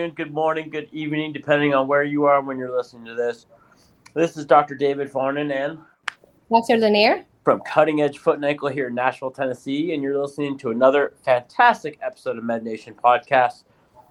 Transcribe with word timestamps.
afternoon, 0.00 0.14
good 0.14 0.32
morning, 0.32 0.70
good 0.70 0.88
evening, 0.92 1.30
depending 1.30 1.74
on 1.74 1.86
where 1.86 2.04
you 2.04 2.24
are 2.24 2.40
when 2.40 2.56
you're 2.56 2.74
listening 2.74 3.04
to 3.04 3.14
this. 3.14 3.44
This 4.14 4.38
is 4.38 4.46
Dr. 4.46 4.74
David 4.74 5.12
Farnen 5.12 5.52
and 5.52 5.78
Dr. 6.50 6.78
Lanier 6.78 7.26
from 7.44 7.60
Cutting 7.66 8.00
Edge 8.00 8.16
Foot 8.16 8.36
and 8.36 8.44
Ankle 8.46 8.70
here 8.70 8.88
in 8.88 8.94
Nashville, 8.94 9.30
Tennessee, 9.30 9.92
and 9.92 10.02
you're 10.02 10.18
listening 10.18 10.56
to 10.56 10.70
another 10.70 11.12
fantastic 11.22 11.98
episode 12.02 12.38
of 12.38 12.44
Med 12.44 12.64
Nation 12.64 12.94
Podcast, 12.94 13.64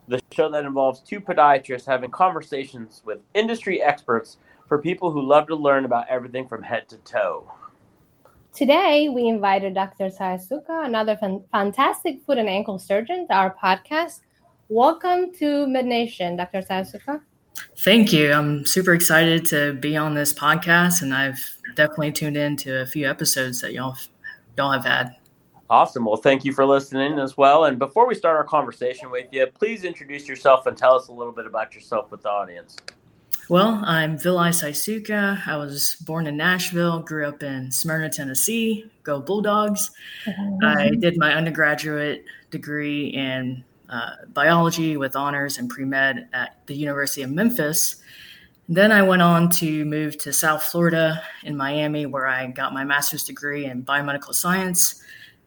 the 0.07 0.21
show 0.31 0.47
that 0.51 0.63
involves 0.63 0.99
two 0.99 1.19
podiatrists 1.19 1.87
having 1.87 2.11
conversations 2.11 3.01
with 3.03 3.17
industry 3.33 3.81
experts 3.81 4.37
for 4.67 4.77
people 4.77 5.09
who 5.09 5.23
love 5.23 5.47
to 5.47 5.55
learn 5.55 5.85
about 5.85 6.07
everything 6.07 6.47
from 6.47 6.61
head 6.61 6.87
to 6.89 6.97
toe. 6.97 7.51
Today, 8.53 9.09
we 9.09 9.27
invited 9.27 9.73
Dr. 9.73 10.09
Saysoukha, 10.09 10.85
another 10.85 11.17
fan- 11.17 11.43
fantastic 11.51 12.21
foot 12.27 12.37
and 12.37 12.47
ankle 12.47 12.77
surgeon, 12.77 13.27
to 13.27 13.33
our 13.33 13.55
podcast. 13.55 14.19
Welcome 14.71 15.33
to 15.39 15.65
MedNation, 15.65 16.37
Dr. 16.37 16.61
Saysoukha. 16.61 17.21
Thank 17.79 18.13
you. 18.13 18.31
I'm 18.31 18.67
super 18.67 18.93
excited 18.93 19.43
to 19.47 19.73
be 19.73 19.97
on 19.97 20.13
this 20.13 20.31
podcast, 20.31 21.01
and 21.01 21.11
I've 21.11 21.43
definitely 21.73 22.11
tuned 22.11 22.37
in 22.37 22.55
to 22.57 22.81
a 22.81 22.85
few 22.85 23.09
episodes 23.09 23.61
that 23.61 23.73
y'all 23.73 23.97
y'all 24.59 24.71
have 24.71 24.85
had. 24.85 25.15
Awesome. 25.71 26.05
Well, 26.05 26.17
thank 26.17 26.45
you 26.45 26.53
for 26.53 26.67
listening 26.67 27.17
as 27.17 27.35
well. 27.35 27.65
And 27.65 27.79
before 27.79 28.07
we 28.07 28.13
start 28.13 28.37
our 28.37 28.43
conversation 28.43 29.09
with 29.09 29.25
you, 29.31 29.47
please 29.47 29.85
introduce 29.85 30.27
yourself 30.27 30.67
and 30.67 30.77
tell 30.77 30.93
us 30.93 31.07
a 31.07 31.11
little 31.11 31.33
bit 31.33 31.47
about 31.47 31.73
yourself 31.73 32.11
with 32.11 32.21
the 32.21 32.29
audience. 32.29 32.77
Well, 33.49 33.81
I'm 33.83 34.19
Vilai 34.19 34.49
Saysoukha. 34.49 35.47
I 35.47 35.57
was 35.57 35.95
born 36.05 36.27
in 36.27 36.37
Nashville, 36.37 36.99
grew 36.99 37.27
up 37.27 37.41
in 37.41 37.71
Smyrna, 37.71 38.11
Tennessee. 38.11 38.85
Go 39.01 39.19
Bulldogs. 39.19 39.89
Mm-hmm. 40.27 40.63
I 40.63 40.91
did 40.91 41.17
my 41.17 41.33
undergraduate 41.33 42.23
degree 42.51 43.07
in 43.07 43.63
uh, 43.89 44.11
biology 44.33 44.97
with 44.97 45.15
honors 45.15 45.57
and 45.57 45.69
pre 45.69 45.85
med 45.85 46.29
at 46.33 46.57
the 46.67 46.75
University 46.75 47.21
of 47.23 47.31
Memphis. 47.31 47.97
Then 48.67 48.91
I 48.91 49.01
went 49.01 49.23
on 49.23 49.49
to 49.51 49.83
move 49.85 50.17
to 50.19 50.31
South 50.31 50.63
Florida 50.63 51.23
in 51.43 51.57
Miami, 51.57 52.05
where 52.05 52.27
I 52.27 52.47
got 52.47 52.73
my 52.73 52.83
master's 52.83 53.23
degree 53.23 53.65
in 53.65 53.83
biomedical 53.83 54.33
science 54.33 55.01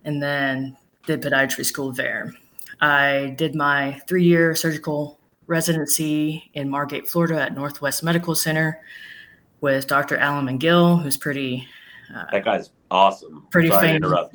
and 0.04 0.20
then 0.20 0.76
did 1.06 1.22
podiatry 1.22 1.64
school 1.64 1.92
there. 1.92 2.32
I 2.80 3.34
did 3.38 3.54
my 3.54 4.00
three 4.08 4.24
year 4.24 4.56
surgical 4.56 5.20
residency 5.46 6.50
in 6.54 6.68
Margate, 6.68 7.08
Florida 7.08 7.40
at 7.40 7.54
Northwest 7.54 8.02
Medical 8.02 8.34
Center 8.34 8.80
with 9.60 9.86
Dr. 9.86 10.16
Alan 10.16 10.46
McGill, 10.46 11.00
who's 11.00 11.16
pretty. 11.16 11.68
Uh, 12.14 12.24
that 12.32 12.44
guy's 12.44 12.70
awesome. 12.90 13.46
Pretty 13.50 13.68
Sorry 13.68 14.00
famous. 14.00 14.28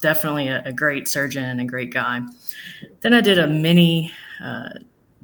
Definitely 0.00 0.48
a, 0.48 0.62
a, 0.64 0.72
great 0.72 1.06
surgeon 1.06 1.44
and 1.44 1.60
a 1.60 1.64
great 1.64 1.92
guy. 1.92 2.22
Then 3.00 3.14
I 3.14 3.20
did 3.20 3.38
a 3.38 3.46
mini 3.46 4.12
uh, 4.42 4.70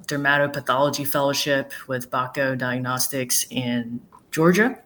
dermatopathology 0.03 1.07
fellowship 1.07 1.73
with 1.89 2.11
Bako 2.11 2.57
Diagnostics 2.57 3.47
in 3.51 4.01
Georgia. 4.31 4.79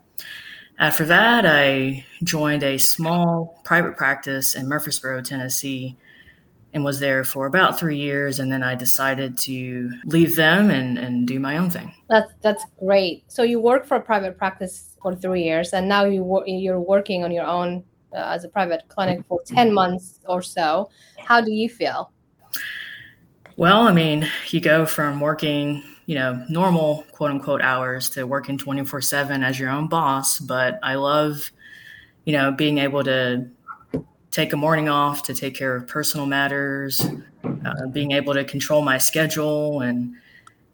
After 0.78 1.04
that, 1.06 1.44
I 1.44 2.06
joined 2.24 2.62
a 2.62 2.78
small 2.78 3.60
private 3.64 3.96
practice 3.96 4.54
in 4.54 4.66
Murfreesboro, 4.66 5.20
Tennessee, 5.22 5.96
and 6.72 6.84
was 6.84 7.00
there 7.00 7.24
for 7.24 7.46
about 7.46 7.78
three 7.78 7.96
years 7.96 8.38
and 8.38 8.50
then 8.50 8.62
i 8.62 8.74
decided 8.74 9.36
to 9.36 9.90
leave 10.04 10.36
them 10.36 10.70
and, 10.70 10.98
and 10.98 11.26
do 11.26 11.40
my 11.40 11.56
own 11.56 11.68
thing. 11.68 11.92
That's 12.08 12.32
that's 12.42 12.64
great. 12.78 13.24
So 13.28 13.42
you 13.42 13.60
work 13.60 13.86
for 13.86 13.96
a 13.96 14.00
private 14.00 14.38
practice 14.38 14.96
for 15.02 15.14
three 15.14 15.42
years 15.42 15.72
and 15.72 15.88
now 15.88 16.04
you 16.04 16.42
you're 16.46 16.80
working 16.80 17.24
on 17.24 17.32
your 17.32 17.46
own 17.46 17.84
uh, 18.14 18.34
as 18.34 18.44
a 18.44 18.48
private 18.48 18.82
clinic 18.88 19.24
for 19.28 19.40
10 19.44 19.72
months 19.72 20.20
or 20.26 20.42
so. 20.42 20.90
How 21.18 21.40
do 21.40 21.52
you 21.52 21.68
feel 21.68 22.12
well 23.56 23.82
i 23.82 23.92
mean 23.92 24.28
you 24.48 24.60
go 24.60 24.86
from 24.86 25.20
working 25.20 25.82
you 26.06 26.14
know 26.14 26.44
normal 26.48 27.04
quote 27.12 27.30
unquote 27.30 27.62
hours 27.62 28.10
to 28.10 28.24
working 28.24 28.58
24 28.58 29.00
7 29.00 29.42
as 29.42 29.58
your 29.58 29.70
own 29.70 29.88
boss 29.88 30.38
but 30.38 30.78
i 30.82 30.94
love 30.94 31.50
you 32.24 32.32
know 32.32 32.52
being 32.52 32.78
able 32.78 33.04
to 33.04 33.48
take 34.30 34.52
a 34.52 34.56
morning 34.56 34.88
off 34.88 35.22
to 35.24 35.34
take 35.34 35.54
care 35.54 35.74
of 35.74 35.86
personal 35.88 36.26
matters, 36.26 37.04
uh, 37.44 37.86
being 37.92 38.12
able 38.12 38.32
to 38.34 38.44
control 38.44 38.82
my 38.82 38.98
schedule 38.98 39.80
and 39.80 40.14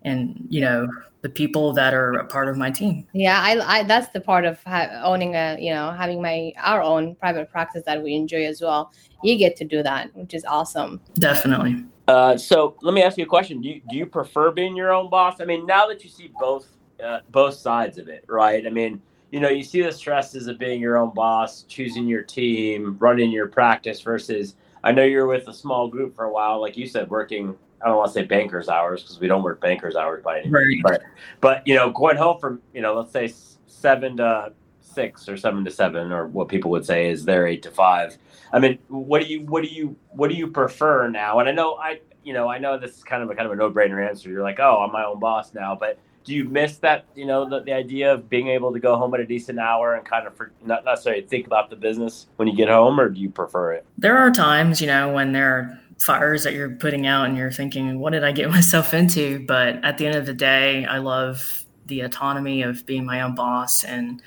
and 0.06 0.46
you 0.48 0.60
know 0.60 0.88
the 1.22 1.28
people 1.28 1.72
that 1.72 1.92
are 1.92 2.12
a 2.12 2.24
part 2.24 2.48
of 2.48 2.56
my 2.56 2.70
team. 2.70 3.06
Yeah, 3.12 3.40
I, 3.42 3.80
I 3.80 3.82
that's 3.82 4.08
the 4.12 4.20
part 4.20 4.44
of 4.44 4.62
ha- 4.62 5.02
owning 5.04 5.34
a 5.34 5.58
you 5.60 5.74
know 5.74 5.90
having 5.90 6.22
my 6.22 6.52
our 6.62 6.80
own 6.80 7.16
private 7.16 7.50
practice 7.50 7.82
that 7.84 8.02
we 8.02 8.14
enjoy 8.14 8.46
as 8.46 8.62
well. 8.62 8.92
You 9.22 9.36
get 9.36 9.56
to 9.56 9.64
do 9.64 9.82
that, 9.82 10.14
which 10.14 10.32
is 10.32 10.44
awesome. 10.44 11.00
Definitely. 11.14 11.84
Uh, 12.06 12.36
so 12.36 12.76
let 12.82 12.94
me 12.94 13.02
ask 13.02 13.18
you 13.18 13.24
a 13.24 13.26
question. 13.26 13.60
Do 13.60 13.68
you, 13.68 13.82
do 13.90 13.96
you 13.96 14.06
prefer 14.06 14.52
being 14.52 14.76
your 14.76 14.92
own 14.92 15.10
boss? 15.10 15.40
I 15.40 15.44
mean, 15.44 15.66
now 15.66 15.88
that 15.88 16.04
you 16.04 16.10
see 16.10 16.30
both 16.38 16.68
uh, 17.04 17.20
both 17.30 17.54
sides 17.54 17.98
of 17.98 18.08
it, 18.08 18.24
right? 18.28 18.64
I 18.64 18.70
mean, 18.70 19.02
you 19.32 19.40
know, 19.40 19.48
you 19.48 19.64
see 19.64 19.82
the 19.82 19.92
stresses 19.92 20.46
of 20.46 20.58
being 20.58 20.80
your 20.80 20.96
own 20.96 21.12
boss, 21.12 21.62
choosing 21.62 22.06
your 22.06 22.22
team, 22.22 22.96
running 23.00 23.30
your 23.32 23.48
practice 23.48 24.00
versus 24.00 24.54
I 24.84 24.92
know 24.92 25.02
you're 25.02 25.26
with 25.26 25.48
a 25.48 25.52
small 25.52 25.88
group 25.88 26.14
for 26.14 26.26
a 26.26 26.32
while, 26.32 26.60
like 26.60 26.76
you 26.76 26.86
said, 26.86 27.10
working. 27.10 27.56
I 27.82 27.88
don't 27.88 27.96
want 27.96 28.08
to 28.08 28.14
say 28.14 28.24
bankers 28.24 28.68
hours 28.68 29.02
because 29.02 29.20
we 29.20 29.28
don't 29.28 29.42
work 29.42 29.60
bankers 29.60 29.96
hours 29.96 30.22
by 30.22 30.40
any 30.40 30.50
means, 30.50 30.82
right. 30.82 30.82
but 30.82 31.02
but 31.40 31.66
you 31.66 31.74
know, 31.74 31.90
going 31.90 32.16
home 32.16 32.38
from 32.40 32.60
you 32.74 32.80
know, 32.80 32.94
let's 32.94 33.12
say 33.12 33.32
seven 33.66 34.16
to 34.18 34.52
six 34.80 35.28
or 35.28 35.36
seven 35.36 35.64
to 35.64 35.70
seven, 35.70 36.12
or 36.12 36.26
what 36.26 36.48
people 36.48 36.70
would 36.70 36.86
say 36.86 37.10
is 37.10 37.24
their 37.24 37.46
eight 37.46 37.62
to 37.62 37.70
five. 37.70 38.16
I 38.52 38.58
mean, 38.58 38.78
what 38.88 39.22
do 39.22 39.28
you 39.28 39.40
what 39.42 39.62
do 39.62 39.68
you 39.68 39.96
what 40.10 40.30
do 40.30 40.36
you 40.36 40.48
prefer 40.48 41.08
now? 41.08 41.38
And 41.40 41.48
I 41.48 41.52
know 41.52 41.74
I 41.74 42.00
you 42.24 42.32
know 42.32 42.48
I 42.48 42.58
know 42.58 42.78
this 42.78 42.96
is 42.96 43.04
kind 43.04 43.22
of 43.22 43.30
a 43.30 43.34
kind 43.34 43.46
of 43.46 43.52
a 43.52 43.56
no 43.56 43.70
brainer 43.70 44.06
answer. 44.06 44.30
You're 44.30 44.42
like, 44.42 44.60
oh, 44.60 44.82
I'm 44.82 44.92
my 44.92 45.04
own 45.04 45.20
boss 45.20 45.54
now, 45.54 45.74
but 45.74 45.98
do 46.26 46.34
you 46.34 46.44
miss 46.44 46.78
that 46.78 47.04
you 47.14 47.24
know 47.24 47.48
the, 47.48 47.60
the 47.60 47.72
idea 47.72 48.12
of 48.12 48.28
being 48.28 48.48
able 48.48 48.72
to 48.72 48.80
go 48.80 48.96
home 48.96 49.14
at 49.14 49.20
a 49.20 49.26
decent 49.26 49.58
hour 49.58 49.94
and 49.94 50.04
kind 50.04 50.26
of 50.26 50.36
for, 50.36 50.52
not 50.64 50.84
necessarily 50.84 51.22
think 51.22 51.46
about 51.46 51.70
the 51.70 51.76
business 51.76 52.26
when 52.36 52.48
you 52.48 52.54
get 52.54 52.68
home 52.68 52.98
or 53.00 53.08
do 53.08 53.20
you 53.20 53.30
prefer 53.30 53.72
it 53.72 53.86
there 53.96 54.18
are 54.18 54.30
times 54.30 54.80
you 54.80 54.86
know 54.86 55.12
when 55.12 55.32
there 55.32 55.54
are 55.54 55.80
fires 55.98 56.44
that 56.44 56.52
you're 56.52 56.70
putting 56.70 57.06
out 57.06 57.26
and 57.26 57.36
you're 57.36 57.50
thinking 57.50 57.98
what 57.98 58.12
did 58.12 58.22
i 58.22 58.30
get 58.30 58.50
myself 58.58 58.92
into? 58.94 59.44
But 59.46 59.84
at 59.84 59.98
the 59.98 60.06
end 60.06 60.16
of 60.16 60.26
the 60.26 60.34
day 60.34 60.84
i 60.86 60.98
love 60.98 61.64
the 61.86 62.00
autonomy 62.00 62.62
of 62.62 62.84
being 62.86 63.04
my 63.04 63.20
own 63.20 63.34
boss. 63.34 63.84
And 63.84 64.22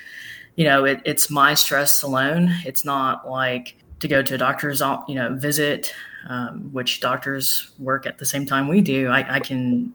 you 0.55 0.65
know 0.65 0.85
it, 0.85 1.01
it's 1.05 1.29
my 1.29 1.53
stress 1.53 2.01
alone. 2.01 2.53
It's 2.65 2.83
not 2.83 3.29
like 3.29 3.75
to 3.99 4.07
go 4.07 4.21
to 4.21 4.35
a 4.35 4.37
doctor's 4.37 4.81
you 5.07 5.15
know 5.15 5.35
visit 5.35 5.93
um, 6.27 6.71
which 6.73 6.99
doctors 6.99 7.71
work 7.79 8.05
at 8.05 8.17
the 8.17 8.25
same 8.25 8.45
time 8.45 8.67
we 8.67 8.81
do. 8.81 9.07
I, 9.07 9.35
I 9.35 9.39
can 9.39 9.93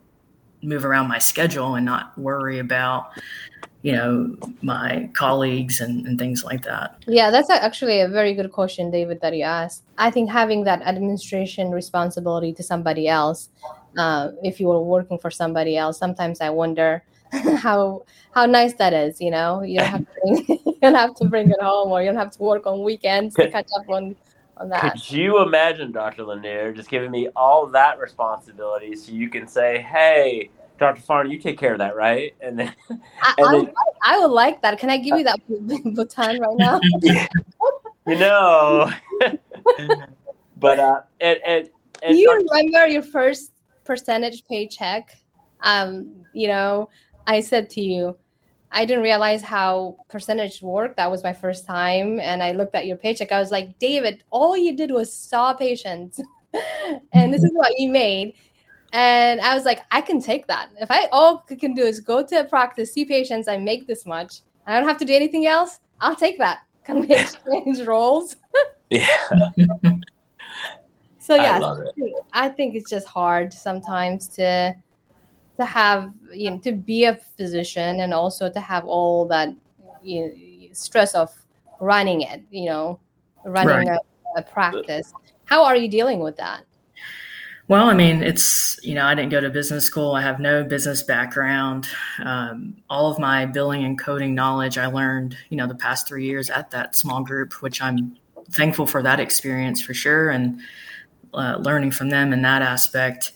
move 0.63 0.85
around 0.85 1.09
my 1.09 1.19
schedule 1.19 1.75
and 1.75 1.85
not 1.85 2.17
worry 2.17 2.59
about 2.59 3.11
you 3.85 3.93
know 3.93 4.35
my 4.63 5.11
colleagues 5.13 5.83
and, 5.83 6.07
and 6.07 6.19
things 6.19 6.43
like 6.43 6.63
that 6.65 6.97
yeah 7.07 7.31
that's 7.31 7.51
actually 7.51 8.01
a 8.01 8.09
very 8.09 8.33
good 8.33 8.51
question 8.51 8.91
david 8.91 9.21
that 9.21 9.37
you 9.37 9.45
asked 9.45 9.83
i 9.99 10.11
think 10.11 10.31
having 10.31 10.65
that 10.65 10.81
administration 10.83 11.71
responsibility 11.71 12.51
to 12.51 12.63
somebody 12.63 13.07
else 13.07 13.51
uh, 13.99 14.31
if 14.43 14.59
you 14.59 14.67
were 14.67 14.83
working 14.83 15.19
for 15.19 15.31
somebody 15.31 15.77
else 15.77 15.99
sometimes 15.99 16.41
i 16.41 16.49
wonder 16.49 17.05
how 17.59 18.03
how 18.35 18.47
nice 18.47 18.73
that 18.73 18.95
is 18.95 19.21
you 19.21 19.31
know 19.31 19.63
you 19.63 19.79
don't 19.79 19.89
have 19.89 20.01
to 20.01 20.21
bring, 20.23 20.45
you 20.67 20.79
don't 20.81 20.95
have 20.95 21.15
to 21.15 21.25
bring 21.27 21.51
it 21.51 21.61
home 21.61 21.93
or 21.93 22.01
you 22.01 22.09
don't 22.09 22.17
have 22.17 22.31
to 22.31 22.43
work 22.43 22.67
on 22.67 22.83
weekends 22.83 23.35
to 23.35 23.51
catch 23.51 23.69
up 23.77 23.89
on 23.91 24.17
on 24.57 24.69
that. 24.69 24.93
Could 24.93 25.11
you 25.11 25.43
imagine, 25.43 25.91
Dr. 25.91 26.23
Lanier, 26.23 26.73
just 26.73 26.89
giving 26.89 27.11
me 27.11 27.29
all 27.35 27.67
that 27.67 27.99
responsibility 27.99 28.95
so 28.95 29.11
you 29.11 29.29
can 29.29 29.49
say, 29.49 29.81
hey, 29.83 30.49
Dr. 30.79 31.01
Farn, 31.03 31.31
you 31.31 31.39
take 31.39 31.59
care 31.59 31.73
of 31.73 31.79
that, 31.79 31.95
right? 31.95 32.35
And 32.41 32.59
then, 32.59 32.75
I, 32.91 33.35
and 33.39 33.47
I, 33.47 33.55
would, 33.55 33.73
I, 34.03 34.19
would, 34.19 34.33
like 34.33 34.61
that. 34.63 34.79
Can 34.79 34.91
I 34.91 34.99
give 34.99 35.19
you 35.19 35.25
that 35.25 35.41
baton 35.95 36.41
right 36.41 36.57
now? 36.57 36.81
you 38.07 38.19
know, 38.19 38.91
but 40.57 40.79
uh, 40.79 41.01
and, 41.21 41.39
and, 41.47 41.71
and 42.03 42.19
you 42.19 42.27
Dr. 42.27 42.47
remember 42.51 42.87
your 42.89 43.03
first 43.03 43.53
percentage 43.85 44.45
paycheck? 44.47 45.17
Um, 45.61 46.25
you 46.33 46.49
know, 46.49 46.91
I 47.27 47.41
said 47.41 47.71
to 47.71 47.81
you, 47.81 48.17
I 48.71 48.85
didn't 48.85 49.05
realize 49.05 49.41
how 49.41 49.97
percentage 50.09 50.61
worked. 50.61 50.97
That 50.97 51.11
was 51.11 51.23
my 51.23 51.33
first 51.33 51.65
time. 51.65 52.19
And 52.19 52.43
I 52.43 52.53
looked 52.53 52.75
at 52.75 52.87
your 52.87 52.97
paycheck. 52.97 53.31
I 53.31 53.39
was 53.39 53.53
like, 53.53 53.79
David, 53.79 54.25
all 54.31 54.57
you 54.57 54.77
did 54.77 54.91
was 54.91 55.13
saw 55.13 55.55
patients. 55.55 56.21
and 57.13 57.33
this 57.33 57.45
is 57.45 57.53
what 57.53 57.79
you 57.79 57.89
made. 57.89 58.35
And 58.95 59.41
I 59.41 59.57
was 59.57 59.65
like, 59.65 59.81
I 59.91 60.01
can 60.01 60.23
take 60.23 60.47
that. 60.47 60.71
If 60.81 60.89
I 60.89 61.09
all 61.11 61.45
I 61.51 61.57
can 61.57 61.75
do 61.75 61.83
is 61.83 61.99
go 61.99 62.25
to 62.25 62.41
a 62.41 62.45
practice, 62.45 62.93
see 62.93 63.05
patients, 63.05 63.49
I 63.49 63.57
make 63.59 63.89
this 63.89 64.07
much. 64.07 64.43
I 64.69 64.79
don't 64.79 64.89
have 64.89 64.99
to 64.99 65.05
do 65.05 65.13
anything 65.13 65.47
else. 65.47 65.81
I'll 66.01 66.15
take 66.15 66.39
that. 66.39 66.61
Can 66.85 67.01
we 67.01 67.09
exchange 67.09 67.81
roles? 67.81 68.37
yeah. 68.91 69.51
so 71.19 71.35
yeah, 71.35 71.59
I, 72.33 72.47
I 72.47 72.49
think 72.49 72.77
it's 72.77 72.89
just 72.89 73.09
hard 73.09 73.53
sometimes 73.53 74.29
to 74.29 74.75
to 75.57 75.65
have 75.65 76.13
you 76.33 76.51
know 76.51 76.59
to 76.59 76.73
be 76.73 77.05
a 77.05 77.17
physician 77.37 78.01
and 78.01 78.15
also 78.15 78.51
to 78.51 78.61
have 78.61 78.85
all 78.85 79.27
that 79.27 79.49
you 80.03 80.21
know, 80.21 80.69
stress 80.73 81.15
of 81.15 81.33
running 81.81 82.23
it 82.23 82.43
you 82.51 82.67
know 82.67 82.99
running 83.45 83.89
right. 83.89 84.01
a, 84.37 84.41
a, 84.41 84.43
practice 84.43 85.15
how 85.45 85.65
are 85.65 85.77
you 85.77 85.89
dealing 85.89 86.19
with 86.19 86.37
that 86.37 86.65
Well, 87.67 87.89
I 87.89 87.95
mean, 87.95 88.23
it's, 88.23 88.79
you 88.83 88.95
know, 88.95 89.07
I 89.07 89.15
didn't 89.15 89.31
go 89.31 89.41
to 89.41 89.49
business 89.49 89.85
school. 89.85 90.13
I 90.13 90.21
have 90.21 90.39
no 90.39 90.63
business 90.63 91.03
background. 91.03 91.89
Um, 92.23 92.77
all 92.91 93.11
of 93.11 93.19
my 93.19 93.47
billing 93.47 93.85
and 93.85 93.99
coding 93.99 94.35
knowledge 94.35 94.77
I 94.77 94.87
learned, 94.87 95.37
you 95.49 95.57
know, 95.57 95.67
the 95.67 95.75
past 95.75 96.07
three 96.07 96.27
years 96.27 96.51
at 96.51 96.71
that 96.73 96.95
small 96.95 97.23
group, 97.23 97.63
which 97.63 97.81
I'm 97.81 98.19
thankful 98.51 98.87
for 98.87 99.03
that 99.03 99.19
experience 99.19 99.81
for 99.81 99.95
sure 99.95 100.29
and 100.29 100.61
uh, 101.33 101.57
learning 101.61 101.93
from 101.93 102.11
them 102.11 102.35
in 102.35 102.43
that 102.43 102.61
aspect. 102.61 103.33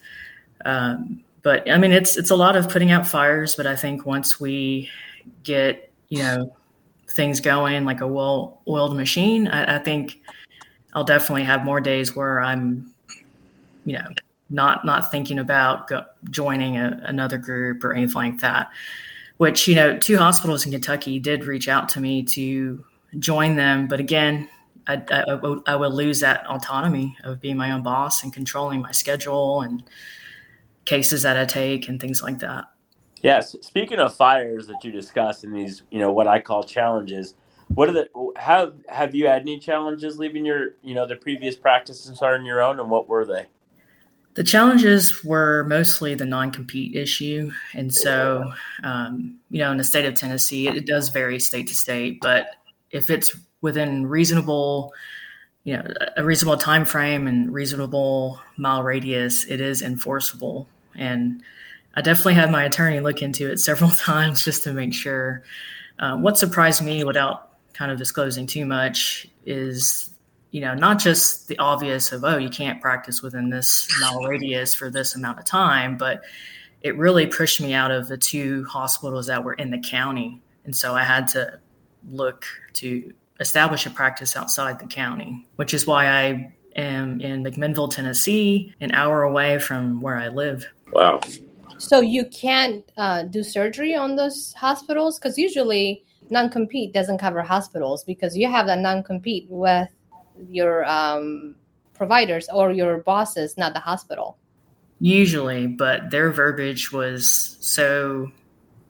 Um, 0.67 1.25
but 1.43 1.71
I 1.71 1.79
mean, 1.79 1.93
it's 1.93 2.19
it's 2.19 2.31
a 2.31 2.37
lot 2.37 2.57
of 2.57 2.69
putting 2.69 2.91
out 2.91 3.07
fires. 3.07 3.55
But 3.57 3.67
I 3.67 3.77
think 3.77 4.05
once 4.05 4.39
we 4.39 4.91
get 5.43 5.91
you 6.09 6.19
know 6.19 6.55
things 7.13 7.41
going 7.41 7.85
like 7.87 8.03
a 8.03 8.07
well 8.07 8.61
oiled 8.69 8.95
machine, 8.95 9.49
I, 9.49 9.77
I 9.77 9.79
think 9.79 10.21
I'll 10.93 11.05
definitely 11.05 11.45
have 11.45 11.65
more 11.65 11.81
days 11.81 12.15
where 12.15 12.43
I'm 12.43 12.93
you 13.89 13.97
know 13.97 14.09
not 14.51 14.85
not 14.85 15.11
thinking 15.11 15.39
about 15.39 15.89
go, 15.89 16.05
joining 16.31 16.77
a, 16.77 17.01
another 17.05 17.39
group 17.39 17.85
or 17.85 17.93
anything 17.93 18.15
like 18.15 18.41
that 18.41 18.71
which 19.39 19.67
you 19.67 19.75
know 19.75 19.99
two 19.99 20.19
hospitals 20.19 20.65
in 20.65 20.73
kentucky 20.73 21.19
did 21.19 21.45
reach 21.45 21.69
out 21.69 21.89
to 21.89 22.01
me 22.01 22.23
to 22.23 22.85
join 23.19 23.57
them. 23.57 23.87
But 23.87 24.01
again 24.01 24.49
I, 24.87 25.03
I, 25.11 25.61
I 25.67 25.77
would 25.77 25.93
lose 25.93 26.21
that 26.21 26.47
autonomy 26.47 27.15
of 27.23 27.41
being 27.41 27.59
my 27.59 27.73
own 27.73 27.83
boss 27.83 28.23
and 28.23 28.33
controlling 28.33 28.81
my 28.81 28.91
schedule 28.91 29.61
and 29.61 29.83
cases 30.87 31.23
that 31.23 31.37
i 31.37 31.45
take 31.45 31.89
and 31.89 32.01
things 32.01 32.23
like 32.23 32.39
that. 32.39 32.65
Yes. 33.23 33.55
Speaking 33.61 33.99
of 33.99 34.17
fires 34.17 34.67
that 34.69 34.83
you 34.83 34.91
discussed 34.91 35.45
in 35.45 35.53
these 35.53 35.83
you 35.91 35.99
know 35.99 36.13
what 36.13 36.27
i 36.27 36.39
call 36.39 36.63
challenges 36.63 37.35
what 37.75 37.89
are 37.89 37.93
the 37.93 38.09
have 38.37 38.75
have 38.89 39.15
you 39.15 39.27
had 39.27 39.43
any 39.43 39.59
challenges 39.59 40.19
leaving 40.19 40.45
your 40.45 40.77
you 40.83 40.95
know 40.95 41.07
the 41.07 41.17
previous 41.17 41.55
practice 41.55 42.07
and 42.07 42.17
starting 42.17 42.47
your 42.47 42.63
own 42.63 42.81
and 42.81 42.89
what 42.89 43.09
were 43.09 43.27
they 43.27 43.45
the 44.39 44.45
challenges 44.45 45.25
were 45.25 45.65
mostly 45.65 46.15
the 46.15 46.25
non 46.25 46.53
compete 46.53 46.95
issue. 46.95 47.51
And 47.75 47.93
so, 47.93 48.53
um, 48.85 49.37
you 49.51 49.59
know, 49.59 49.73
in 49.73 49.79
the 49.79 49.83
state 49.83 50.05
of 50.05 50.15
Tennessee, 50.15 50.69
it, 50.69 50.87
does 50.87 51.09
vary 51.09 51.41
state 51.41 51.67
to 51.67 51.75
state, 51.75 52.21
but 52.21 52.51
if 52.93 53.11
it's 53.11 53.37
within 53.63 54.07
reasonable, 54.07 54.93
you 55.65 55.77
know, 55.77 55.93
a 56.17 56.23
reasonable 56.23 56.57
time 56.57 56.85
frame 56.85 57.27
and 57.27 57.53
reasonable 57.53 58.41
mile 58.57 58.85
radius, 58.85 59.45
it 59.47 59.61
is 59.61 59.83
enforceable. 59.83 60.69
And 60.95 61.43
I 61.97 62.01
definitely 62.01 62.35
had 62.35 62.53
my 62.53 62.63
attorney 62.63 63.01
look 63.01 63.23
into 63.23 63.51
it 63.51 63.59
several 63.69 63.91
times 63.91 64.45
just 64.45 64.63
to 64.63 64.73
make 64.73 64.95
sure. 64.95 65.43
Uh, 65.99 66.17
what 66.17 66.39
surprised 66.39 66.81
me 66.81 67.03
without 67.03 67.59
kind 67.73 67.91
of 67.91 67.99
disclosing 67.99 68.47
too 68.47 68.67
much 68.67 69.27
is 69.45 70.11
you 70.51 70.61
know, 70.61 70.75
not 70.75 70.99
just 70.99 71.49
the 71.49 71.59
obvious 71.59 72.13
of, 72.13 72.25
oh, 72.25 72.39
you 72.39 72.49
can't 72.49 72.81
practice 72.81 73.23
within 73.23 73.51
this 73.51 73.89
mile 74.01 74.23
radius 74.23 74.75
for 74.75 74.91
this 74.91 75.15
amount 75.15 75.39
of 75.39 75.45
time, 75.45 75.97
but 75.97 76.23
it 76.83 76.97
really 76.97 77.27
pushed 77.27 77.61
me 77.61 77.75
out 77.75 77.91
of 77.91 78.09
the 78.09 78.17
two 78.17 78.65
hospitals 78.65 79.27
that 79.27 79.45
were 79.45 79.55
in 79.55 79.71
the 79.71 79.79
county. 79.79 80.41
And 80.65 80.75
so 80.75 80.95
I 80.95 81.03
had 81.03 81.29
to 81.29 81.59
look 82.11 82.47
to 82.75 83.13
establish 83.41 83.87
a 83.87 83.91
practice 83.91 84.37
outside 84.37 84.79
the 84.79 84.87
county, 84.87 85.47
which 85.57 85.75
is 85.75 85.87
why 85.87 86.07
I 86.07 86.53
am 86.77 87.21
in 87.21 87.43
McMinnville, 87.45 87.91
Tennessee, 87.91 88.75
an 88.81 88.93
hour 88.93 89.23
away 89.23 89.59
from 89.59 90.01
where 90.01 90.17
I 90.17 90.29
live. 90.29 90.67
Wow. 90.93 91.21
So 91.79 92.01
you 92.01 92.25
can't 92.27 92.85
uh, 92.97 93.25
do 93.25 93.43
surgery 93.43 93.95
on 93.95 94.17
those 94.17 94.53
hospitals? 94.55 95.19
Because 95.19 95.39
usually 95.39 96.05
non 96.31 96.51
compete 96.51 96.93
doesn't 96.93 97.19
cover 97.19 97.43
hospitals 97.43 98.05
because 98.05 98.37
you 98.37 98.49
have 98.49 98.67
that 98.67 98.79
non 98.79 99.03
compete 99.03 99.47
with 99.49 99.89
your 100.51 100.85
um, 100.85 101.55
providers 101.95 102.49
or 102.53 102.73
your 102.73 102.99
bosses, 102.99 103.57
not 103.57 103.75
the 103.75 103.81
hospital. 103.81 104.39
Usually, 105.01 105.67
but 105.67 106.11
their 106.11 106.31
verbiage 106.31 106.93
was 106.93 107.57
so 107.61 108.31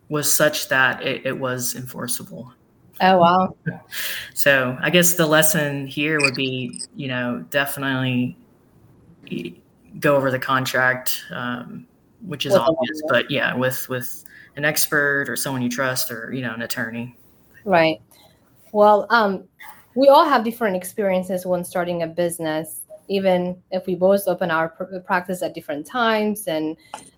was 0.09 0.33
such 0.33 0.69
that 0.69 1.03
it, 1.03 1.27
it 1.27 1.39
was 1.39 1.75
enforceable. 1.75 2.53
Oh 3.00 3.19
wow! 3.19 3.56
So 4.35 4.79
I 4.81 4.91
guess 4.91 5.15
the 5.15 5.27
lesson 5.27 5.87
here 5.87 6.21
would 6.21 6.35
be, 6.35 6.81
you 6.95 7.09
know, 7.09 7.45
definitely 7.50 8.37
go 10.00 10.17
over 10.17 10.31
the 10.31 10.39
contract, 10.39 11.23
um, 11.31 11.87
which 12.23 12.47
is 12.47 12.53
with 12.53 12.62
obvious, 12.62 13.03
but 13.09 13.31
yeah, 13.31 13.55
with 13.55 13.89
with 13.89 14.25
an 14.56 14.65
expert 14.65 15.29
or 15.29 15.37
someone 15.37 15.62
you 15.62 15.69
trust, 15.69 16.11
or 16.11 16.33
you 16.33 16.43
know, 16.43 16.55
an 16.55 16.62
attorney. 16.62 17.17
Right. 17.65 18.00
Well, 18.73 19.06
um, 19.11 19.45
we 19.99 20.09
all 20.09 20.25
have 20.25 20.45
different 20.45 20.77
experiences 20.77 21.45
when 21.45 21.65
starting 21.65 22.03
a 22.03 22.06
business 22.06 22.83
even 23.09 23.61
if 23.73 23.87
we 23.87 23.95
both 23.95 24.29
open 24.29 24.50
our 24.50 24.69
practice 25.05 25.43
at 25.43 25.55
different 25.55 25.85
times 25.85 26.47
and 26.47 26.77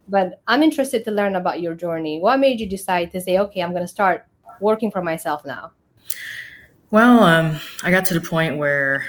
but 0.09 0.41
i'm 0.49 0.63
interested 0.63 1.05
to 1.05 1.11
learn 1.11 1.37
about 1.37 1.61
your 1.61 1.75
journey. 1.75 2.21
What 2.21 2.41
made 2.41 2.59
you 2.59 2.67
decide 2.67 3.13
to 3.13 3.21
say 3.21 3.39
okay 3.39 3.61
i'm 3.61 3.73
going 3.73 3.85
to 3.85 3.95
start 3.99 4.25
working 4.61 4.91
for 4.91 5.03
myself 5.03 5.45
now 5.45 5.73
well 6.91 7.23
um, 7.23 7.61
i 7.83 7.91
got 7.91 8.07
to 8.07 8.15
the 8.15 8.21
point 8.21 8.57
where 8.57 9.05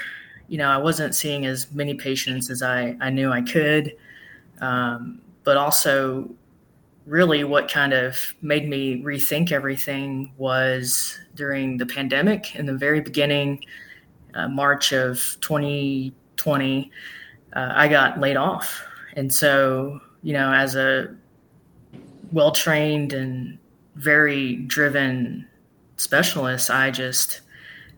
you 0.48 0.58
know 0.58 0.68
i 0.68 0.76
wasn't 0.76 1.14
seeing 1.14 1.46
as 1.46 1.72
many 1.72 1.94
patients 1.94 2.50
as 2.50 2.62
i, 2.62 2.94
I 3.00 3.08
knew 3.08 3.32
i 3.32 3.40
could. 3.40 3.96
Um, 4.60 5.22
but 5.44 5.56
also 5.56 6.30
really 7.06 7.44
what 7.44 7.70
kind 7.70 7.92
of 7.92 8.34
made 8.42 8.68
me 8.68 9.02
rethink 9.02 9.50
everything 9.50 10.32
was 10.36 11.18
during 11.34 11.76
the 11.76 11.86
pandemic 11.86 12.54
in 12.54 12.66
the 12.66 12.74
very 12.74 13.00
beginning, 13.00 13.64
uh, 14.34 14.48
March 14.48 14.92
of 14.92 15.36
2020, 15.40 16.90
uh, 17.54 17.72
I 17.74 17.88
got 17.88 18.20
laid 18.20 18.36
off. 18.36 18.84
And 19.14 19.32
so, 19.32 20.00
you 20.22 20.32
know, 20.32 20.52
as 20.52 20.76
a 20.76 21.14
well 22.30 22.52
trained 22.52 23.12
and 23.12 23.58
very 23.96 24.56
driven 24.56 25.46
specialist, 25.96 26.70
I 26.70 26.90
just 26.90 27.40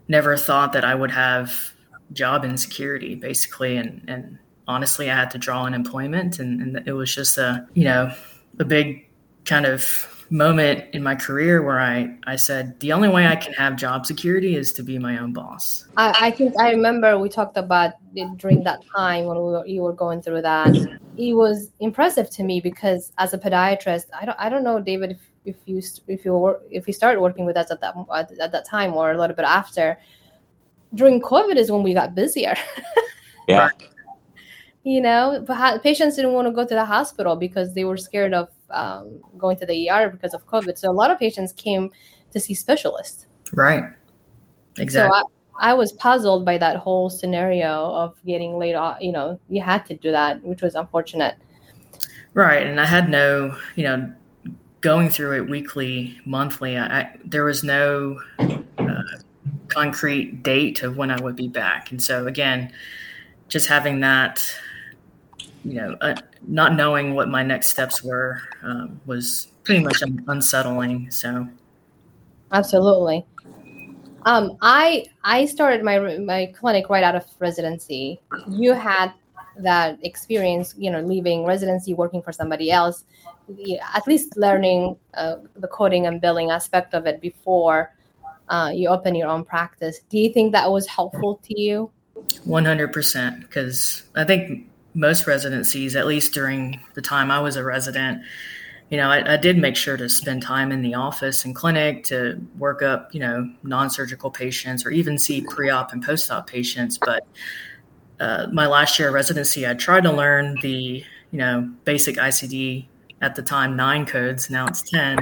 never 0.08 0.36
thought 0.36 0.72
that 0.72 0.84
I 0.84 0.94
would 0.94 1.10
have 1.10 1.72
job 2.12 2.44
insecurity 2.44 3.14
basically. 3.14 3.76
And, 3.76 4.02
and 4.08 4.38
honestly, 4.66 5.10
I 5.10 5.14
had 5.14 5.30
to 5.32 5.38
draw 5.38 5.64
unemployment 5.64 6.38
and, 6.38 6.60
and 6.60 6.88
it 6.88 6.92
was 6.92 7.14
just 7.14 7.38
a, 7.38 7.66
you 7.74 7.84
know, 7.84 8.12
a 8.58 8.64
big 8.64 9.08
kind 9.44 9.66
of 9.66 10.14
moment 10.30 10.84
in 10.94 11.02
my 11.02 11.14
career 11.14 11.62
where 11.62 11.80
I, 11.80 12.16
I 12.26 12.36
said 12.36 12.78
the 12.80 12.92
only 12.92 13.08
way 13.08 13.26
I 13.26 13.36
can 13.36 13.52
have 13.54 13.76
job 13.76 14.06
security 14.06 14.56
is 14.56 14.72
to 14.72 14.82
be 14.82 14.98
my 14.98 15.18
own 15.18 15.32
boss. 15.32 15.86
I, 15.96 16.26
I 16.26 16.30
think 16.30 16.58
I 16.58 16.70
remember 16.70 17.18
we 17.18 17.28
talked 17.28 17.56
about 17.56 17.94
it 18.14 18.36
during 18.38 18.64
that 18.64 18.80
time 18.96 19.26
when 19.26 19.36
we 19.36 19.42
were, 19.42 19.66
you 19.66 19.82
were 19.82 19.92
going 19.92 20.22
through 20.22 20.42
that. 20.42 20.74
It 21.16 21.34
was 21.34 21.70
impressive 21.80 22.30
to 22.30 22.42
me 22.42 22.60
because 22.60 23.12
as 23.18 23.34
a 23.34 23.38
podiatrist, 23.38 24.06
I 24.18 24.24
don't 24.24 24.38
I 24.38 24.48
don't 24.48 24.64
know 24.64 24.80
David 24.80 25.12
if, 25.12 25.20
if 25.44 25.56
you 25.66 25.82
if 26.08 26.24
you 26.24 26.32
were 26.32 26.60
if 26.70 26.86
you 26.86 26.92
started 26.92 27.20
working 27.20 27.46
with 27.46 27.56
us 27.56 27.70
at 27.70 27.80
that 27.80 27.94
at 28.40 28.52
that 28.52 28.66
time 28.66 28.94
or 28.94 29.12
a 29.12 29.18
little 29.18 29.36
bit 29.36 29.44
after. 29.44 29.98
During 30.94 31.20
COVID 31.20 31.56
is 31.56 31.72
when 31.72 31.82
we 31.82 31.92
got 31.92 32.14
busier. 32.14 32.54
yeah. 33.48 33.70
you 34.84 35.00
know, 35.00 35.44
patients 35.82 36.14
didn't 36.14 36.34
want 36.34 36.46
to 36.46 36.52
go 36.52 36.64
to 36.64 36.74
the 36.74 36.84
hospital 36.84 37.34
because 37.34 37.74
they 37.74 37.84
were 37.84 37.96
scared 37.96 38.32
of 38.32 38.48
um, 38.70 39.20
going 39.38 39.56
to 39.58 39.66
the 39.66 39.90
ER 39.90 40.08
because 40.08 40.34
of 40.34 40.46
COVID. 40.46 40.78
So 40.78 40.90
a 40.90 40.92
lot 40.92 41.10
of 41.10 41.18
patients 41.18 41.52
came 41.52 41.90
to 42.32 42.40
see 42.40 42.54
specialists. 42.54 43.26
Right. 43.52 43.84
Exactly. 44.78 45.10
So 45.10 45.28
I, 45.60 45.70
I 45.70 45.74
was 45.74 45.92
puzzled 45.92 46.44
by 46.44 46.58
that 46.58 46.76
whole 46.76 47.10
scenario 47.10 47.92
of 47.92 48.16
getting 48.26 48.58
laid 48.58 48.74
off. 48.74 48.98
You 49.00 49.12
know, 49.12 49.40
you 49.48 49.62
had 49.62 49.86
to 49.86 49.94
do 49.94 50.10
that, 50.10 50.42
which 50.42 50.62
was 50.62 50.74
unfortunate. 50.74 51.36
Right, 52.34 52.66
and 52.66 52.80
I 52.80 52.84
had 52.84 53.08
no, 53.08 53.56
you 53.76 53.84
know, 53.84 54.12
going 54.80 55.08
through 55.08 55.36
it 55.36 55.48
weekly, 55.48 56.18
monthly. 56.24 56.76
I, 56.76 57.16
there 57.24 57.44
was 57.44 57.62
no 57.62 58.20
uh, 58.40 59.02
concrete 59.68 60.42
date 60.42 60.82
of 60.82 60.96
when 60.96 61.12
I 61.12 61.20
would 61.20 61.36
be 61.36 61.46
back, 61.46 61.92
and 61.92 62.02
so 62.02 62.26
again, 62.26 62.72
just 63.48 63.68
having 63.68 64.00
that 64.00 64.44
you 65.64 65.74
know, 65.74 65.96
uh, 66.00 66.14
not 66.46 66.74
knowing 66.74 67.14
what 67.14 67.28
my 67.28 67.42
next 67.42 67.68
steps 67.68 68.04
were 68.04 68.40
um, 68.62 69.00
was 69.06 69.48
pretty 69.64 69.82
much 69.82 70.02
unsettling. 70.28 71.10
So, 71.10 71.48
absolutely. 72.52 73.26
Um, 74.26 74.56
I 74.62 75.06
I 75.22 75.46
started 75.46 75.82
my 75.82 76.18
my 76.18 76.52
clinic 76.58 76.88
right 76.88 77.02
out 77.02 77.14
of 77.14 77.24
residency. 77.38 78.20
You 78.48 78.72
had 78.72 79.12
that 79.58 79.98
experience, 80.02 80.74
you 80.76 80.90
know, 80.90 81.00
leaving 81.00 81.44
residency, 81.44 81.94
working 81.94 82.22
for 82.22 82.32
somebody 82.32 82.70
else, 82.70 83.04
at 83.94 84.06
least 84.06 84.36
learning 84.36 84.96
uh, 85.14 85.36
the 85.56 85.68
coding 85.68 86.06
and 86.06 86.20
billing 86.20 86.50
aspect 86.50 86.94
of 86.94 87.06
it 87.06 87.20
before 87.20 87.94
uh, 88.48 88.70
you 88.74 88.88
open 88.88 89.14
your 89.14 89.28
own 89.28 89.44
practice. 89.44 90.00
Do 90.08 90.18
you 90.18 90.32
think 90.32 90.52
that 90.52 90.70
was 90.70 90.86
helpful 90.86 91.40
to 91.44 91.60
you? 91.60 91.90
One 92.44 92.64
hundred 92.64 92.92
percent, 92.92 93.40
because 93.42 94.02
I 94.16 94.24
think 94.24 94.68
most 94.94 95.26
residencies, 95.26 95.96
at 95.96 96.06
least 96.06 96.32
during 96.32 96.80
the 96.94 97.02
time 97.02 97.30
I 97.30 97.40
was 97.40 97.56
a 97.56 97.64
resident, 97.64 98.22
you 98.90 98.96
know, 98.96 99.10
I, 99.10 99.34
I, 99.34 99.36
did 99.36 99.58
make 99.58 99.76
sure 99.76 99.96
to 99.96 100.08
spend 100.08 100.42
time 100.42 100.70
in 100.70 100.82
the 100.82 100.94
office 100.94 101.44
and 101.44 101.54
clinic 101.54 102.04
to 102.04 102.40
work 102.58 102.82
up, 102.82 103.12
you 103.14 103.20
know, 103.20 103.50
non 103.62 103.90
surgical 103.90 104.30
patients 104.30 104.84
or 104.84 104.90
even 104.90 105.18
see 105.18 105.40
pre 105.40 105.70
op 105.70 105.92
and 105.92 106.02
post 106.02 106.30
op 106.30 106.46
patients. 106.46 106.98
But 106.98 107.26
uh, 108.20 108.46
my 108.52 108.66
last 108.66 108.98
year 108.98 109.08
of 109.08 109.14
residency, 109.14 109.66
I 109.66 109.74
tried 109.74 110.04
to 110.04 110.12
learn 110.12 110.58
the 110.62 111.04
you 111.30 111.38
know 111.38 111.68
basic 111.84 112.16
ICD 112.16 112.86
at 113.20 113.34
the 113.34 113.42
time 113.42 113.74
nine 113.74 114.06
codes. 114.06 114.50
Now 114.50 114.66
it's 114.66 114.82
ten, 114.82 115.18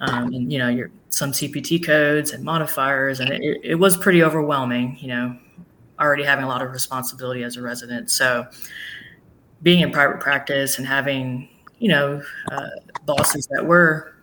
um, 0.00 0.32
and 0.34 0.52
you 0.52 0.58
know 0.58 0.68
your 0.68 0.90
some 1.10 1.32
CPT 1.32 1.84
codes 1.84 2.32
and 2.32 2.44
modifiers, 2.44 3.20
and 3.20 3.30
it, 3.30 3.60
it 3.62 3.74
was 3.76 3.96
pretty 3.96 4.22
overwhelming. 4.22 4.98
You 5.00 5.08
know, 5.08 5.36
already 5.98 6.24
having 6.24 6.44
a 6.44 6.48
lot 6.48 6.62
of 6.62 6.70
responsibility 6.72 7.44
as 7.44 7.56
a 7.56 7.62
resident, 7.62 8.10
so 8.10 8.46
being 9.62 9.80
in 9.80 9.90
private 9.90 10.20
practice 10.20 10.78
and 10.78 10.86
having 10.86 11.48
you 11.78 11.88
know 11.88 12.22
uh, 12.50 12.68
bosses 13.04 13.46
that 13.48 13.64
were 13.64 14.14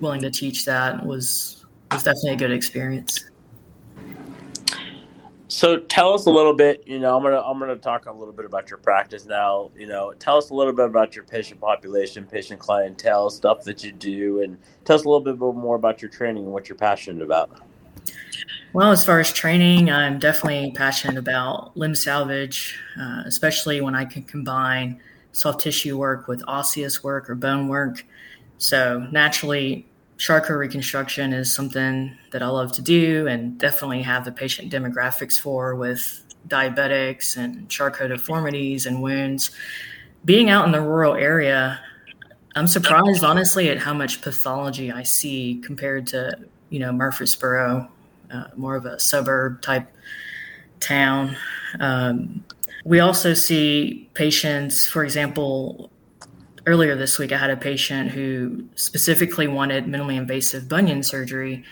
willing 0.00 0.20
to 0.22 0.30
teach 0.30 0.64
that 0.64 1.04
was 1.04 1.64
was 1.92 2.02
definitely 2.02 2.32
a 2.32 2.36
good 2.36 2.52
experience. 2.52 3.24
So 5.48 5.78
tell 5.78 6.12
us 6.12 6.26
a 6.26 6.30
little 6.30 6.52
bit. 6.52 6.82
You 6.86 6.98
know, 6.98 7.16
I'm 7.16 7.22
gonna 7.22 7.40
I'm 7.40 7.58
gonna 7.58 7.76
talk 7.76 8.06
a 8.06 8.12
little 8.12 8.34
bit 8.34 8.44
about 8.44 8.68
your 8.68 8.78
practice 8.78 9.24
now. 9.24 9.70
You 9.76 9.86
know, 9.86 10.12
tell 10.18 10.36
us 10.36 10.50
a 10.50 10.54
little 10.54 10.72
bit 10.72 10.86
about 10.86 11.14
your 11.14 11.24
patient 11.24 11.60
population, 11.60 12.26
patient 12.26 12.60
clientele, 12.60 13.30
stuff 13.30 13.62
that 13.64 13.82
you 13.82 13.92
do, 13.92 14.42
and 14.42 14.58
tell 14.84 14.96
us 14.96 15.04
a 15.04 15.08
little 15.08 15.20
bit 15.20 15.38
more 15.38 15.76
about 15.76 16.02
your 16.02 16.10
training 16.10 16.44
and 16.44 16.52
what 16.52 16.68
you're 16.68 16.76
passionate 16.76 17.22
about. 17.22 17.62
Well, 18.76 18.90
as 18.92 19.06
far 19.06 19.20
as 19.20 19.32
training, 19.32 19.90
I'm 19.90 20.18
definitely 20.18 20.70
passionate 20.72 21.16
about 21.16 21.74
limb 21.78 21.94
salvage, 21.94 22.78
uh, 23.00 23.22
especially 23.24 23.80
when 23.80 23.94
I 23.94 24.04
can 24.04 24.22
combine 24.22 25.00
soft 25.32 25.62
tissue 25.62 25.96
work 25.96 26.28
with 26.28 26.42
osseous 26.46 27.02
work 27.02 27.30
or 27.30 27.36
bone 27.36 27.68
work. 27.68 28.04
So 28.58 29.08
naturally, 29.10 29.88
Charcot 30.18 30.58
reconstruction 30.58 31.32
is 31.32 31.50
something 31.50 32.18
that 32.32 32.42
I 32.42 32.48
love 32.48 32.70
to 32.72 32.82
do 32.82 33.26
and 33.26 33.56
definitely 33.56 34.02
have 34.02 34.26
the 34.26 34.32
patient 34.32 34.70
demographics 34.70 35.40
for 35.40 35.74
with 35.74 36.22
diabetics 36.46 37.38
and 37.38 37.70
Charcot 37.70 38.08
deformities 38.08 38.84
and 38.84 39.00
wounds. 39.00 39.52
Being 40.26 40.50
out 40.50 40.66
in 40.66 40.72
the 40.72 40.82
rural 40.82 41.14
area, 41.14 41.80
I'm 42.54 42.66
surprised 42.66 43.24
honestly 43.24 43.70
at 43.70 43.78
how 43.78 43.94
much 43.94 44.20
pathology 44.20 44.92
I 44.92 45.02
see 45.02 45.62
compared 45.64 46.06
to, 46.08 46.38
you 46.68 46.78
know, 46.78 46.92
Murfreesboro, 46.92 47.90
uh, 48.32 48.48
more 48.56 48.76
of 48.76 48.86
a 48.86 48.98
suburb 48.98 49.62
type 49.62 49.86
town. 50.80 51.36
Um, 51.80 52.44
we 52.84 53.00
also 53.00 53.34
see 53.34 54.08
patients, 54.14 54.86
for 54.86 55.02
example, 55.04 55.90
earlier 56.66 56.96
this 56.96 57.18
week, 57.18 57.32
I 57.32 57.38
had 57.38 57.50
a 57.50 57.56
patient 57.56 58.10
who 58.10 58.64
specifically 58.74 59.46
wanted 59.46 59.86
minimally 59.86 60.16
invasive 60.16 60.68
bunion 60.68 61.02
surgery, 61.02 61.64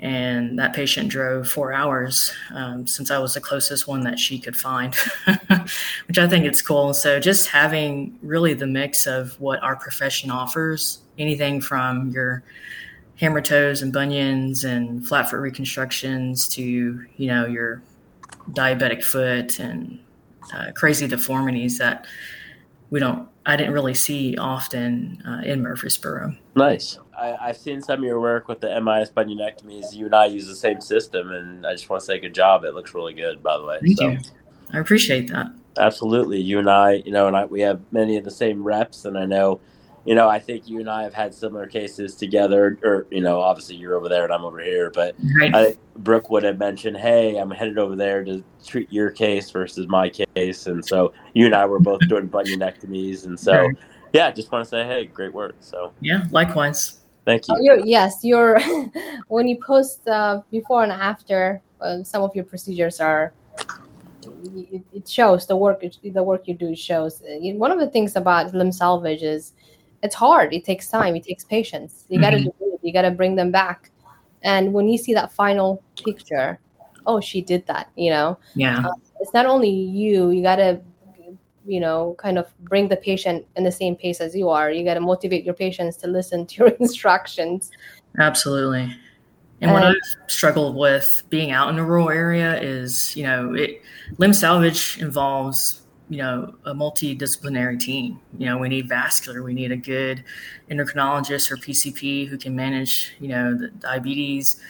and 0.00 0.58
that 0.58 0.74
patient 0.74 1.08
drove 1.08 1.48
four 1.48 1.72
hours 1.72 2.32
um, 2.54 2.86
since 2.86 3.10
I 3.10 3.18
was 3.18 3.34
the 3.34 3.40
closest 3.40 3.88
one 3.88 4.02
that 4.02 4.18
she 4.18 4.38
could 4.38 4.56
find, 4.56 4.94
which 6.06 6.18
I 6.18 6.28
think 6.28 6.44
it's 6.44 6.62
cool. 6.62 6.94
So 6.94 7.18
just 7.20 7.48
having 7.48 8.18
really 8.22 8.54
the 8.54 8.66
mix 8.66 9.06
of 9.06 9.38
what 9.40 9.62
our 9.62 9.76
profession 9.76 10.30
offers, 10.30 11.00
anything 11.18 11.60
from 11.60 12.10
your 12.10 12.42
hammer 13.18 13.40
toes 13.40 13.82
and 13.82 13.92
bunions 13.92 14.64
and 14.64 15.06
flat 15.06 15.28
foot 15.28 15.40
reconstructions 15.40 16.48
to 16.48 16.62
you 16.62 17.26
know 17.26 17.46
your 17.46 17.82
diabetic 18.50 19.02
foot 19.02 19.58
and 19.58 19.98
uh, 20.54 20.70
crazy 20.72 21.06
deformities 21.06 21.78
that 21.78 22.06
we 22.90 23.00
don't 23.00 23.28
I 23.48 23.56
didn't 23.56 23.72
really 23.72 23.94
see 23.94 24.36
often 24.36 25.22
uh, 25.26 25.40
in 25.42 25.62
Murfreesboro. 25.62 26.34
Nice. 26.54 26.98
I, 27.18 27.46
have 27.46 27.56
seen 27.56 27.80
some 27.80 28.00
of 28.00 28.04
your 28.04 28.20
work 28.20 28.46
with 28.46 28.60
the 28.60 28.68
MIS 28.68 29.10
bunionectomies. 29.10 29.94
You 29.94 30.04
and 30.04 30.14
I 30.14 30.26
use 30.26 30.46
the 30.46 30.54
same 30.54 30.82
system, 30.82 31.32
and 31.32 31.66
I 31.66 31.72
just 31.72 31.88
want 31.88 32.00
to 32.00 32.06
say 32.06 32.18
good 32.18 32.34
job. 32.34 32.64
It 32.64 32.74
looks 32.74 32.92
really 32.92 33.14
good, 33.14 33.42
by 33.42 33.56
the 33.56 33.64
way. 33.64 33.78
Thank 33.80 33.98
so. 33.98 34.08
you. 34.10 34.18
I 34.74 34.78
appreciate 34.78 35.30
that. 35.30 35.50
Absolutely. 35.78 36.40
You 36.40 36.58
and 36.58 36.68
I, 36.68 37.02
you 37.06 37.10
know, 37.10 37.26
and 37.26 37.34
I, 37.34 37.46
we 37.46 37.62
have 37.62 37.80
many 37.90 38.18
of 38.18 38.24
the 38.24 38.30
same 38.30 38.62
reps, 38.62 39.06
and 39.06 39.16
I 39.16 39.24
know 39.24 39.60
you 40.04 40.14
know, 40.14 40.28
I 40.28 40.38
think 40.38 40.68
you 40.68 40.80
and 40.80 40.88
I 40.88 41.02
have 41.02 41.14
had 41.14 41.34
similar 41.34 41.66
cases 41.66 42.14
together, 42.14 42.78
or 42.82 43.06
you 43.10 43.20
know, 43.20 43.40
obviously 43.40 43.76
you're 43.76 43.94
over 43.94 44.08
there 44.08 44.24
and 44.24 44.32
I'm 44.32 44.44
over 44.44 44.60
here, 44.60 44.90
but 44.90 45.14
right. 45.38 45.54
I, 45.54 45.76
Brooke 45.96 46.30
would 46.30 46.42
have 46.44 46.58
mentioned, 46.58 46.96
"Hey, 46.96 47.36
I'm 47.36 47.50
headed 47.50 47.78
over 47.78 47.96
there 47.96 48.24
to 48.24 48.42
treat 48.64 48.92
your 48.92 49.10
case 49.10 49.50
versus 49.50 49.86
my 49.88 50.08
case," 50.08 50.66
and 50.66 50.84
so 50.84 51.12
you 51.34 51.46
and 51.46 51.54
I 51.54 51.66
were 51.66 51.80
both 51.80 52.00
doing 52.08 52.28
bunionectomies, 52.28 53.26
and 53.26 53.38
so 53.38 53.52
right. 53.52 53.76
yeah, 54.12 54.30
just 54.30 54.50
want 54.50 54.64
to 54.64 54.68
say, 54.68 54.84
hey, 54.84 55.06
great 55.06 55.32
work. 55.34 55.56
So 55.60 55.92
yeah, 56.00 56.24
likewise. 56.30 57.00
Thank 57.24 57.46
you. 57.46 57.54
Oh, 57.54 57.60
you're, 57.60 57.80
yes, 57.84 58.20
you're 58.22 58.58
when 59.28 59.48
you 59.48 59.58
post 59.62 60.08
uh, 60.08 60.40
before 60.50 60.82
and 60.82 60.92
after, 60.92 61.60
uh, 61.82 62.02
some 62.02 62.22
of 62.22 62.34
your 62.34 62.44
procedures 62.44 63.00
are 63.00 63.34
it, 64.92 65.08
shows 65.08 65.46
the 65.46 65.56
work 65.56 65.82
the 66.02 66.22
work 66.22 66.48
you 66.48 66.54
do 66.54 66.74
shows. 66.74 67.22
One 67.24 67.70
of 67.70 67.78
the 67.78 67.88
things 67.88 68.16
about 68.16 68.54
limb 68.54 68.72
salvage 68.72 69.22
is 69.22 69.52
it's 70.02 70.14
hard. 70.14 70.52
It 70.52 70.64
takes 70.64 70.88
time. 70.88 71.16
It 71.16 71.24
takes 71.24 71.44
patience. 71.44 72.04
You 72.08 72.20
got 72.20 72.30
to 72.30 72.38
mm-hmm. 72.38 72.44
do 72.44 72.74
it. 72.74 72.80
You 72.82 72.92
got 72.92 73.02
to 73.02 73.10
bring 73.10 73.34
them 73.34 73.50
back. 73.50 73.90
And 74.42 74.72
when 74.72 74.88
you 74.88 74.98
see 74.98 75.14
that 75.14 75.32
final 75.32 75.82
picture, 76.04 76.58
oh, 77.06 77.20
she 77.20 77.40
did 77.40 77.66
that. 77.66 77.90
You 77.96 78.10
know. 78.10 78.38
Yeah. 78.54 78.86
Uh, 78.86 78.92
it's 79.20 79.34
not 79.34 79.46
only 79.46 79.70
you. 79.70 80.30
You 80.30 80.42
got 80.42 80.56
to, 80.56 80.80
you 81.66 81.80
know, 81.80 82.14
kind 82.18 82.38
of 82.38 82.46
bring 82.60 82.88
the 82.88 82.96
patient 82.96 83.44
in 83.56 83.64
the 83.64 83.72
same 83.72 83.96
pace 83.96 84.20
as 84.20 84.34
you 84.34 84.48
are. 84.48 84.70
You 84.70 84.84
got 84.84 84.94
to 84.94 85.00
motivate 85.00 85.44
your 85.44 85.54
patients 85.54 85.96
to 85.98 86.06
listen 86.06 86.46
to 86.46 86.54
your 86.56 86.68
instructions. 86.80 87.70
Absolutely. 88.18 88.96
And 89.60 89.72
what 89.72 89.82
I've 89.82 89.96
struggled 90.28 90.76
with 90.76 91.24
being 91.30 91.50
out 91.50 91.68
in 91.68 91.78
a 91.78 91.84
rural 91.84 92.10
area 92.10 92.60
is, 92.60 93.16
you 93.16 93.24
know, 93.24 93.54
it 93.54 93.82
limb 94.18 94.32
salvage 94.32 94.98
involves 95.00 95.77
you 96.08 96.18
know 96.18 96.54
a 96.64 96.74
multidisciplinary 96.74 97.78
team. 97.78 98.20
You 98.38 98.46
know 98.46 98.58
we 98.58 98.68
need 98.68 98.88
vascular 98.88 99.42
we 99.42 99.54
need 99.54 99.72
a 99.72 99.76
good 99.76 100.24
endocrinologist 100.70 101.50
or 101.50 101.56
pcp 101.56 102.26
who 102.28 102.38
can 102.38 102.54
manage 102.56 103.12
you 103.20 103.28
know 103.28 103.54
the 103.54 103.68
diabetes 103.68 104.60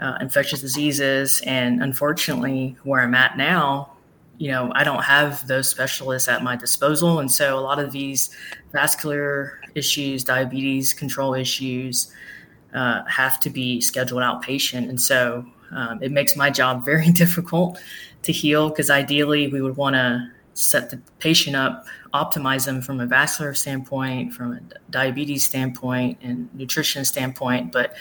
uh, 0.00 0.16
infectious 0.20 0.60
diseases. 0.60 1.42
And 1.44 1.82
unfortunately 1.82 2.76
where 2.84 3.02
i'm 3.02 3.14
at 3.14 3.36
now 3.36 3.92
you 4.38 4.50
know 4.50 4.70
i 4.74 4.84
don't 4.84 5.02
have 5.02 5.46
those 5.48 5.68
specialists 5.68 6.28
at 6.28 6.42
my 6.42 6.56
disposal. 6.56 7.18
And 7.18 7.30
so 7.30 7.58
a 7.58 7.60
lot 7.60 7.78
of 7.78 7.92
these 7.92 8.30
vascular 8.72 9.60
issues 9.74 10.24
diabetes 10.24 10.92
control 10.94 11.34
issues 11.34 12.12
uh, 12.74 13.02
have 13.06 13.40
to 13.40 13.50
be 13.50 13.80
scheduled 13.80 14.22
outpatient. 14.22 14.88
And 14.88 15.00
so 15.00 15.44
um, 15.70 16.02
it 16.02 16.12
makes 16.12 16.36
my 16.36 16.50
job 16.50 16.84
very 16.92 17.10
difficult 17.10 17.78
to 18.22 18.32
heal 18.32 18.68
because 18.68 18.90
ideally 18.90 19.48
we 19.48 19.62
would 19.62 19.76
want 19.76 19.94
to 19.94 20.30
set 20.58 20.90
the 20.90 20.96
patient 21.20 21.54
up, 21.54 21.86
optimize 22.12 22.66
them 22.66 22.82
from 22.82 23.00
a 23.00 23.06
vascular 23.06 23.54
standpoint, 23.54 24.34
from 24.34 24.54
a 24.54 24.60
diabetes 24.90 25.46
standpoint, 25.46 26.18
and 26.20 26.52
nutrition 26.54 27.04
standpoint. 27.04 27.72
But 27.72 27.94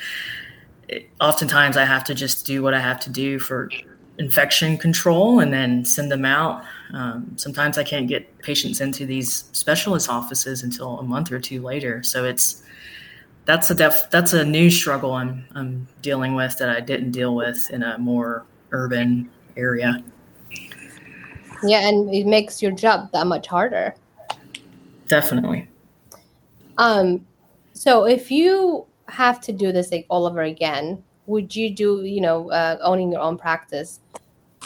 it, 0.87 1.09
oftentimes 1.21 1.77
I 1.77 1.85
have 1.85 2.03
to 2.05 2.15
just 2.15 2.45
do 2.45 2.63
what 2.63 2.73
I 2.73 2.79
have 2.79 2.99
to 3.01 3.09
do 3.09 3.37
for 3.39 3.69
infection 4.17 4.77
control 4.77 5.39
and 5.39 5.53
then 5.53 5.85
send 5.85 6.11
them 6.11 6.25
out. 6.25 6.63
Um, 6.93 7.31
sometimes 7.35 7.77
I 7.77 7.83
can't 7.83 8.07
get 8.07 8.37
patients 8.39 8.81
into 8.81 9.05
these 9.05 9.45
specialist 9.51 10.09
offices 10.09 10.63
until 10.63 10.99
a 10.99 11.03
month 11.03 11.31
or 11.31 11.39
two 11.39 11.61
later. 11.61 12.01
So 12.01 12.25
it's 12.25 12.63
that's 13.45 13.69
a 13.69 13.75
def, 13.75 14.09
that's 14.09 14.33
a 14.33 14.43
new 14.43 14.71
struggle 14.71 15.13
I'm 15.13 15.45
I'm 15.53 15.87
dealing 16.01 16.33
with 16.33 16.57
that 16.57 16.69
I 16.69 16.79
didn't 16.79 17.11
deal 17.11 17.35
with 17.35 17.69
in 17.69 17.83
a 17.83 17.97
more 17.99 18.45
urban 18.71 19.29
area. 19.55 20.03
Yeah, 21.63 21.87
and 21.87 22.13
it 22.13 22.25
makes 22.25 22.61
your 22.61 22.71
job 22.71 23.11
that 23.13 23.27
much 23.27 23.47
harder. 23.47 23.95
Definitely. 25.07 25.67
Um, 26.77 27.25
so 27.73 28.05
if 28.05 28.29
you 28.29 28.85
have 29.07 29.39
to 29.41 29.51
do 29.51 29.71
this 29.71 29.91
like 29.91 30.05
all 30.09 30.25
over 30.25 30.41
again, 30.41 31.03
would 31.25 31.55
you 31.55 31.69
do, 31.69 32.03
you 32.03 32.21
know, 32.21 32.51
uh, 32.51 32.77
owning 32.81 33.11
your 33.11 33.21
own 33.21 33.37
practice? 33.37 33.99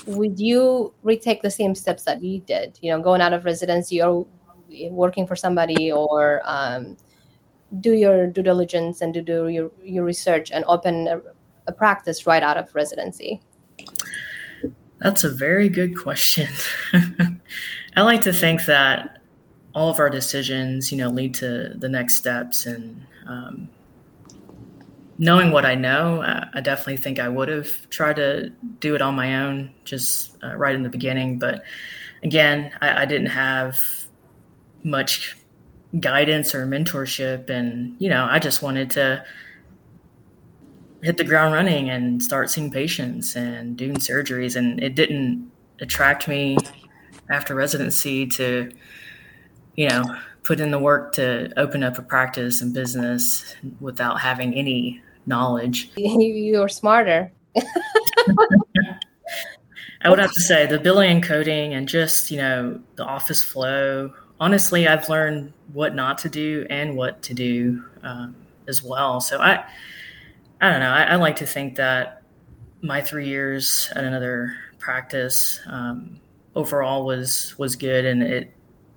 Would 0.07 0.39
you 0.39 0.93
retake 1.03 1.41
the 1.41 1.51
same 1.51 1.75
steps 1.75 2.03
that 2.03 2.24
you 2.24 2.39
did? 2.39 2.77
You 2.81 2.91
know, 2.91 3.01
going 3.01 3.21
out 3.21 3.33
of 3.33 3.45
residency 3.45 4.01
or 4.01 4.25
working 4.89 5.27
for 5.27 5.36
somebody, 5.36 5.91
or 5.91 6.41
um, 6.45 6.98
do 7.79 7.93
your 7.93 8.27
due 8.27 8.43
diligence 8.43 9.01
and 9.01 9.13
do 9.13 9.48
your 9.48 9.71
your 9.83 10.03
research 10.03 10.51
and 10.51 10.63
open 10.65 11.07
a, 11.07 11.21
a 11.67 11.71
practice 11.71 12.25
right 12.25 12.43
out 12.43 12.57
of 12.57 12.74
residency? 12.74 13.41
That's 15.01 15.24
a 15.24 15.29
very 15.29 15.67
good 15.67 15.98
question. 15.98 16.48
I 17.96 18.01
like 18.01 18.22
to 18.22 18.34
think 18.34 18.65
that 18.65 19.22
all 19.74 19.89
of 19.89 20.00
our 20.00 20.10
decisions, 20.10 20.91
you 20.91 20.98
know, 20.98 21.10
lead 21.10 21.34
to 21.36 21.74
the 21.75 21.89
next 21.89 22.17
steps. 22.17 22.67
And 22.67 23.05
um, 23.25 23.70
knowing 25.17 25.51
what 25.51 25.65
I 25.65 25.74
know, 25.74 26.22
I, 26.53 26.62
definitely 26.62 26.98
think 26.98 27.20
I 27.20 27.29
would 27.29 27.50
have 27.50 27.89
tried 27.89 28.17
to 28.17 28.50
do 28.79 28.93
it 28.93 29.01
on 29.01 29.15
my 29.15 29.43
own, 29.43 29.74
just 29.86 30.38
uh, 30.43 30.55
right 30.55 30.75
in 30.75 30.84
the 30.84 30.89
beginning. 30.89 31.39
But 31.39 31.63
again, 32.22 32.72
I, 32.79 33.01
I 33.01 33.05
didn't 33.05 33.27
have 33.27 33.84
much 34.84 35.36
guidance 36.00 36.53
or 36.53 36.67
mentorship, 36.67 37.50
and 37.50 37.96
you 37.98 38.10
know, 38.10 38.27
I 38.29 38.38
just 38.38 38.62
wanted 38.62 38.91
to 38.91 39.25
hit 41.03 41.17
the 41.17 41.24
ground 41.24 41.53
running 41.53 41.89
and 41.89 42.22
start 42.22 42.50
seeing 42.50 42.72
patients 42.72 43.36
and 43.36 43.75
doing 43.75 43.96
surgeries 43.96 44.55
and 44.55 44.81
it 44.84 44.96
didn't 44.96 45.51
attract 45.79 46.27
me 46.27 46.58
after 47.29 47.55
residency 47.55 48.27
to, 48.27 48.72
you 49.75 49.89
know, 49.89 50.03
put 50.43 50.60
in 50.60 50.72
the 50.72 50.79
work 50.79 51.13
to 51.13 51.51
open 51.58 51.84
up 51.84 51.98
a 51.98 52.01
practice 52.01 52.62
and 52.62 52.74
business 52.74 53.55
without 53.79 54.20
having 54.20 54.53
any 54.53 55.01
knowledge. 55.25 55.91
You're 55.96 56.70
smarter. 56.70 57.31
I 60.03 60.10
would 60.10 60.20
have 60.20 60.34
to 60.34 60.41
say 60.41 60.65
the 60.65 60.79
billing 60.79 61.12
and 61.12 61.24
coding 61.24 61.74
and 61.74 61.88
just, 61.88 62.31
you 62.31 62.38
know, 62.38 62.79
the 62.96 63.05
office 63.05 63.43
flow. 63.43 64.12
Honestly, 64.39 64.88
I've 64.88 65.08
learned 65.10 65.53
what 65.74 65.93
not 65.93 66.17
to 66.20 66.29
do 66.29 66.65
and 66.70 66.98
what 66.98 67.22
to 67.24 67.36
do 67.36 67.84
um, 68.01 68.36
as 68.67 68.81
well. 68.81 69.22
So 69.22 69.39
I, 69.39 69.63
I 70.62 70.70
don't 70.70 70.80
know. 70.80 70.91
I, 70.91 71.03
I, 71.03 71.15
like 71.15 71.38
to 71.38 71.46
think 71.46 71.75
that 71.77 72.22
my 72.82 73.01
three 73.01 73.27
years 73.27 73.89
at 73.96 74.03
another 74.03 74.56
practice 74.77 75.60
um, 75.65 76.20
overall 76.56 77.06
was 77.06 77.56
was 77.58 77.75
good, 77.75 78.06
and 78.06 78.22
it 78.22 78.53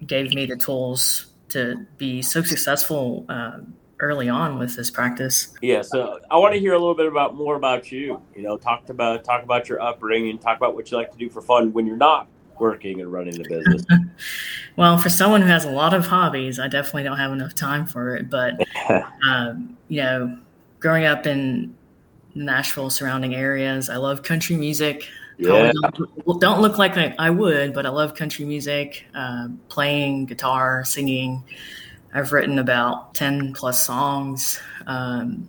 gave 0.06 0.35
me 0.35 0.47
the 0.47 0.56
tools 0.56 1.33
to 1.49 1.87
be 1.97 2.21
so 2.21 2.42
successful 2.42 3.25
uh, 3.28 3.59
early 4.00 4.28
on 4.28 4.59
with 4.59 4.76
this 4.76 4.90
practice. 4.90 5.54
Yeah, 5.62 5.83
so 5.83 6.21
I 6.30 6.37
want 6.37 6.52
to 6.54 6.61
hear 6.61 6.75
a 6.75 6.78
little 6.78 6.94
bit 6.94 7.06
about 7.06 7.35
more 7.35 7.56
about 7.56 7.90
you. 7.90 8.21
You 8.35 8.42
know, 8.42 8.56
talk 8.56 8.88
about 8.88 9.25
talk 9.25 9.42
about 9.42 9.68
your 9.68 9.80
upbringing, 9.80 10.38
talk 10.38 10.56
about 10.56 10.75
what 10.75 10.90
you 10.90 10.97
like 10.97 11.12
to 11.12 11.18
do 11.18 11.30
for 11.30 11.40
fun 11.40 11.73
when 11.73 11.87
you're 11.87 11.97
not 11.97 12.28
working 12.61 13.00
and 13.00 13.12
running 13.12 13.35
the 13.35 13.49
business. 13.49 13.85
well, 14.76 14.99
for 14.99 15.09
someone 15.09 15.42
who 15.42 15.49
has 15.49 15.64
a 15.64 15.71
lot 15.71 15.94
of 15.94 16.06
hobbies, 16.06 16.59
I 16.59 16.68
definitely 16.68 17.04
don't 17.04 17.18
have 17.18 17.33
enough 17.33 17.54
time 17.54 17.87
for 17.87 18.14
it. 18.16 18.28
But 18.28 18.61
um, 19.28 19.76
you 19.88 20.02
know, 20.02 20.38
growing 20.84 21.06
up 21.06 21.26
in 21.26 21.74
Nashville 22.34 22.90
surrounding 22.90 23.34
areas, 23.34 23.88
I 23.88 23.96
love 23.96 24.22
country 24.22 24.54
music. 24.54 25.08
Yeah. 25.38 25.72
Don't, 26.26 26.40
don't, 26.42 26.60
look 26.60 26.76
like 26.76 26.94
I, 27.18 27.30
would, 27.30 27.72
but 27.72 27.86
I 27.86 27.88
love 27.88 28.14
country 28.14 28.44
music, 28.44 29.06
uh, 29.14 29.48
playing 29.70 30.26
guitar, 30.26 30.84
singing. 30.84 31.42
I've 32.12 32.34
written 32.34 32.58
about 32.58 33.14
10 33.14 33.54
plus 33.54 33.82
songs. 33.82 34.60
Um, 34.86 35.48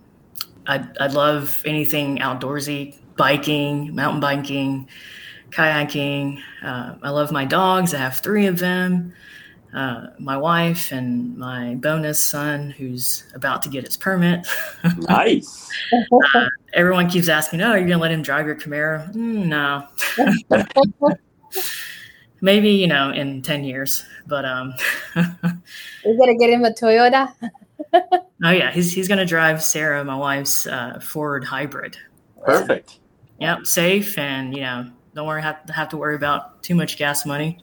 I, 0.66 0.88
I 0.98 1.08
love 1.08 1.62
anything 1.66 2.16
outdoorsy, 2.20 2.96
biking, 3.18 3.94
mountain 3.94 4.20
biking, 4.20 4.88
kayaking. 5.50 6.40
Uh, 6.62 6.94
I 7.02 7.10
love 7.10 7.30
my 7.30 7.44
dogs. 7.44 7.92
I 7.92 7.98
have 7.98 8.20
three 8.20 8.46
of 8.46 8.58
them. 8.58 9.12
Uh, 9.74 10.06
my 10.18 10.36
wife 10.36 10.92
and 10.92 11.36
my 11.36 11.74
bonus 11.76 12.22
son, 12.22 12.70
who's 12.70 13.24
about 13.34 13.62
to 13.62 13.68
get 13.68 13.84
his 13.84 13.96
permit. 13.96 14.46
nice. 14.98 15.68
uh, 16.34 16.48
everyone 16.72 17.08
keeps 17.08 17.28
asking, 17.28 17.60
"Oh, 17.60 17.74
you're 17.74 17.88
gonna 17.88 18.00
let 18.00 18.10
him 18.10 18.22
drive 18.22 18.46
your 18.46 18.56
Camaro?" 18.56 19.12
Mm, 19.14 19.46
no. 19.46 19.86
Maybe 22.40 22.70
you 22.70 22.86
know 22.86 23.10
in 23.10 23.42
ten 23.42 23.64
years, 23.64 24.04
but 24.26 24.44
um. 24.44 24.74
You're 25.14 26.16
gonna 26.16 26.36
get 26.36 26.50
him 26.50 26.64
a 26.64 26.70
Toyota. 26.70 27.32
oh 27.92 28.50
yeah, 28.50 28.70
he's 28.70 28.92
he's 28.92 29.08
gonna 29.08 29.26
drive 29.26 29.62
Sarah, 29.62 30.04
my 30.04 30.16
wife's 30.16 30.66
uh, 30.66 31.00
Ford 31.02 31.44
hybrid. 31.44 31.96
Perfect. 32.44 33.00
Yep, 33.40 33.66
safe 33.66 34.16
and 34.18 34.54
you 34.54 34.62
know 34.62 34.90
don't 35.14 35.26
worry 35.26 35.42
have, 35.42 35.58
have 35.70 35.88
to 35.88 35.96
worry 35.96 36.14
about 36.14 36.62
too 36.62 36.74
much 36.74 36.98
gas 36.98 37.26
money. 37.26 37.58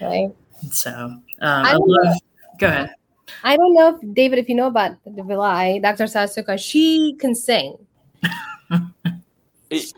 Right. 0.00 0.30
So 0.70 0.90
um, 0.90 1.22
I, 1.40 1.72
I 1.72 1.76
love. 1.76 2.16
Go 2.58 2.66
ahead. 2.68 2.94
I 3.42 3.56
don't 3.56 3.74
know 3.74 3.96
if 3.96 4.14
David, 4.14 4.38
if 4.38 4.48
you 4.48 4.54
know 4.54 4.66
about 4.66 4.96
the 5.04 5.22
Vilai, 5.22 5.80
Dr. 5.82 6.04
Saysoukha, 6.04 6.58
she 6.58 7.16
can 7.18 7.34
sing. 7.34 7.76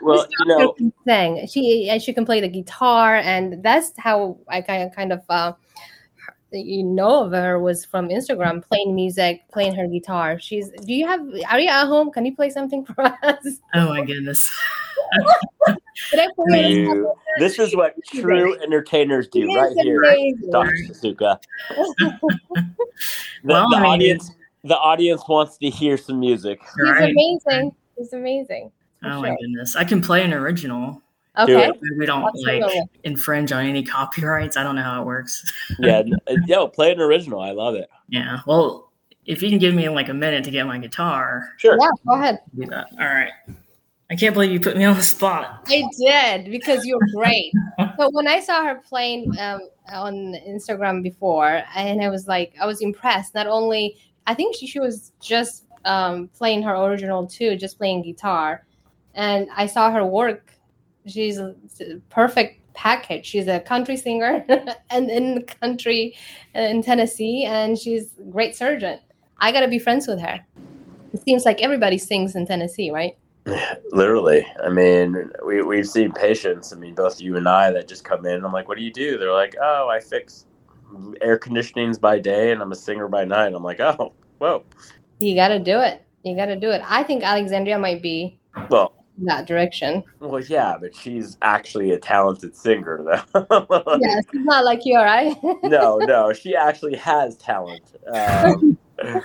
well, 0.02 0.26
you 0.38 0.46
know, 0.46 0.72
can 0.72 0.92
sing. 1.06 1.46
She 1.46 1.98
she 2.00 2.12
can 2.12 2.24
play 2.24 2.40
the 2.40 2.48
guitar, 2.48 3.16
and 3.16 3.62
that's 3.62 3.92
how 3.98 4.38
I 4.48 4.60
kind 4.60 4.82
of 4.82 4.94
kind 4.94 5.12
of 5.12 5.22
uh, 5.28 5.52
you 6.52 6.82
know 6.84 7.24
of 7.24 7.32
her 7.32 7.58
was 7.58 7.84
from 7.84 8.08
Instagram, 8.08 8.62
playing 8.66 8.94
music, 8.94 9.42
playing 9.52 9.74
her 9.74 9.86
guitar. 9.86 10.38
She's. 10.38 10.70
Do 10.70 10.92
you 10.92 11.06
have? 11.06 11.20
Are 11.50 11.58
you 11.58 11.68
at 11.68 11.86
home? 11.86 12.10
Can 12.12 12.24
you 12.24 12.34
play 12.34 12.50
something 12.50 12.84
for 12.84 13.00
us? 13.22 13.46
Oh 13.74 13.88
my 13.88 14.04
goodness. 14.04 14.50
you, 16.12 17.12
this 17.38 17.58
is 17.58 17.74
what 17.74 17.94
true 18.12 18.58
entertainers 18.60 19.28
do 19.28 19.46
right 19.54 19.72
here, 19.76 20.00
Dr. 20.50 20.72
Saysoukha. 20.72 21.38
the, 21.68 22.18
well, 23.44 23.68
the 23.70 23.76
audience, 23.76 24.30
the 24.64 24.76
audience 24.76 25.22
wants 25.28 25.58
to 25.58 25.70
hear 25.70 25.96
some 25.96 26.20
music. 26.20 26.60
He's 26.60 26.90
right. 26.90 27.10
amazing. 27.10 27.74
He's 27.96 28.12
amazing. 28.12 28.70
Oh 29.04 29.08
sure. 29.08 29.20
my 29.20 29.36
goodness! 29.40 29.76
I 29.76 29.84
can 29.84 30.00
play 30.00 30.24
an 30.24 30.32
original. 30.32 31.02
Okay. 31.38 31.70
We 31.98 32.06
don't 32.06 32.24
Absolutely. 32.24 32.60
like 32.60 32.88
infringe 33.04 33.52
on 33.52 33.66
any 33.66 33.82
copyrights. 33.82 34.56
I 34.56 34.62
don't 34.62 34.76
know 34.76 34.82
how 34.82 35.02
it 35.02 35.04
works. 35.04 35.52
yeah, 35.78 36.02
yo, 36.46 36.68
play 36.68 36.92
an 36.92 37.00
original. 37.00 37.40
I 37.40 37.50
love 37.50 37.74
it. 37.74 37.88
Yeah. 38.08 38.40
Well, 38.46 38.90
if 39.26 39.42
you 39.42 39.50
can 39.50 39.58
give 39.58 39.74
me 39.74 39.88
like 39.88 40.08
a 40.08 40.14
minute 40.14 40.44
to 40.44 40.50
get 40.50 40.66
my 40.66 40.78
guitar. 40.78 41.50
Sure. 41.58 41.76
Yeah, 41.78 41.90
go 42.06 42.14
ahead. 42.14 42.38
Do 42.56 42.66
that. 42.66 42.86
All 42.98 43.06
right. 43.06 43.30
I 44.08 44.14
can't 44.14 44.34
believe 44.34 44.52
you 44.52 44.60
put 44.60 44.76
me 44.76 44.84
on 44.84 44.96
the 44.96 45.02
spot. 45.02 45.66
I 45.66 45.84
did 45.98 46.50
because 46.50 46.84
you're 46.84 47.00
great. 47.12 47.52
but 47.96 48.12
when 48.12 48.28
I 48.28 48.38
saw 48.40 48.64
her 48.64 48.76
playing 48.88 49.36
um, 49.38 49.68
on 49.92 50.34
Instagram 50.48 51.02
before, 51.02 51.62
and 51.74 52.00
I 52.00 52.08
was 52.08 52.28
like, 52.28 52.54
I 52.60 52.66
was 52.66 52.82
impressed. 52.82 53.34
Not 53.34 53.48
only, 53.48 53.96
I 54.28 54.34
think 54.34 54.54
she, 54.54 54.68
she 54.68 54.78
was 54.78 55.12
just 55.20 55.64
um, 55.84 56.28
playing 56.28 56.62
her 56.62 56.76
original 56.76 57.26
too, 57.26 57.56
just 57.56 57.78
playing 57.78 58.02
guitar. 58.02 58.64
And 59.14 59.48
I 59.56 59.66
saw 59.66 59.90
her 59.90 60.04
work. 60.04 60.52
She's 61.06 61.38
a 61.38 61.54
perfect 62.10 62.60
package. 62.74 63.26
She's 63.26 63.48
a 63.48 63.60
country 63.60 63.96
singer 63.96 64.44
and 64.90 65.10
in 65.10 65.34
the 65.34 65.42
country 65.42 66.16
uh, 66.54 66.60
in 66.60 66.82
Tennessee, 66.82 67.44
and 67.44 67.76
she's 67.76 68.10
a 68.18 68.30
great 68.30 68.54
surgeon. 68.54 69.00
I 69.38 69.52
got 69.52 69.60
to 69.60 69.68
be 69.68 69.78
friends 69.78 70.06
with 70.06 70.20
her. 70.20 70.44
It 71.12 71.22
seems 71.22 71.44
like 71.44 71.62
everybody 71.62 71.98
sings 71.98 72.36
in 72.36 72.46
Tennessee, 72.46 72.90
right? 72.90 73.16
Literally. 73.92 74.46
I 74.62 74.68
mean, 74.68 75.30
we, 75.44 75.62
we've 75.62 75.88
seen 75.88 76.12
patients, 76.12 76.72
I 76.72 76.76
mean, 76.76 76.94
both 76.94 77.20
you 77.20 77.36
and 77.36 77.48
I 77.48 77.70
that 77.70 77.88
just 77.88 78.04
come 78.04 78.26
in. 78.26 78.44
I'm 78.44 78.52
like, 78.52 78.68
what 78.68 78.76
do 78.76 78.84
you 78.84 78.92
do? 78.92 79.18
They're 79.18 79.32
like, 79.32 79.56
oh, 79.60 79.88
I 79.88 80.00
fix 80.00 80.46
air 81.20 81.38
conditionings 81.38 82.00
by 82.00 82.18
day 82.18 82.52
and 82.52 82.60
I'm 82.60 82.72
a 82.72 82.76
singer 82.76 83.08
by 83.08 83.24
night. 83.24 83.54
I'm 83.54 83.62
like, 83.62 83.80
oh, 83.80 84.12
whoa. 84.38 84.64
You 85.18 85.34
got 85.34 85.48
to 85.48 85.58
do 85.58 85.80
it. 85.80 86.02
You 86.24 86.34
got 86.36 86.46
to 86.46 86.56
do 86.56 86.70
it. 86.70 86.82
I 86.84 87.02
think 87.02 87.22
Alexandria 87.22 87.78
might 87.78 88.02
be 88.02 88.38
well 88.68 89.05
that 89.18 89.46
direction. 89.46 90.04
Well, 90.20 90.42
yeah, 90.42 90.76
but 90.80 90.94
she's 90.94 91.36
actually 91.42 91.92
a 91.92 91.98
talented 91.98 92.54
singer, 92.56 93.02
though. 93.04 93.44
yeah, 94.00 94.20
she's 94.30 94.44
not 94.44 94.64
like 94.64 94.80
you, 94.84 94.96
right? 94.96 95.36
no, 95.62 95.98
no, 95.98 96.32
she 96.32 96.54
actually 96.54 96.96
has 96.96 97.36
talent. 97.36 97.82
Um, 98.06 98.78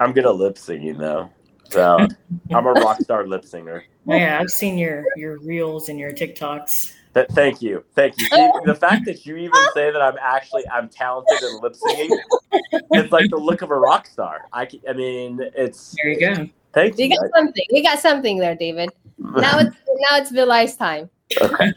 I'm 0.00 0.12
good 0.12 0.26
at 0.26 0.34
lip 0.34 0.58
singing, 0.58 0.98
though. 0.98 1.30
So 1.70 2.06
I'm 2.52 2.66
a 2.66 2.72
rock 2.72 3.00
star 3.02 3.26
lip 3.26 3.44
singer. 3.44 3.84
Yeah, 4.06 4.38
I've 4.40 4.50
seen 4.50 4.78
your 4.78 5.04
your 5.16 5.38
reels 5.38 5.88
and 5.88 5.98
your 5.98 6.12
TikToks. 6.12 6.92
Th- 7.14 7.28
thank 7.30 7.62
you, 7.62 7.84
thank 7.94 8.18
you. 8.18 8.26
See, 8.26 8.50
the 8.64 8.74
fact 8.74 9.04
that 9.06 9.24
you 9.24 9.36
even 9.36 9.52
say 9.72 9.90
that 9.90 10.02
I'm 10.02 10.16
actually 10.20 10.64
I'm 10.68 10.88
talented 10.88 11.42
in 11.42 11.60
lip 11.60 11.76
singing, 11.76 12.18
it's 12.90 13.12
like 13.12 13.30
the 13.30 13.36
look 13.36 13.62
of 13.62 13.70
a 13.70 13.76
rock 13.76 14.06
star. 14.06 14.42
I, 14.52 14.68
I 14.88 14.92
mean, 14.92 15.40
it's 15.54 15.94
there. 15.96 16.10
You 16.10 16.20
go. 16.20 16.48
Thank 16.74 16.98
you. 16.98 17.06
You 17.06 17.16
got 17.16 17.30
something. 17.34 17.64
You 17.70 17.82
got 17.82 17.98
something 18.00 18.38
there, 18.38 18.54
David. 18.54 18.90
Now 19.18 19.58
it's 19.60 19.76
now 20.10 20.16
it's 20.16 20.32
Vilai's 20.32 20.76
time. 20.76 21.08
Okay. 21.40 21.72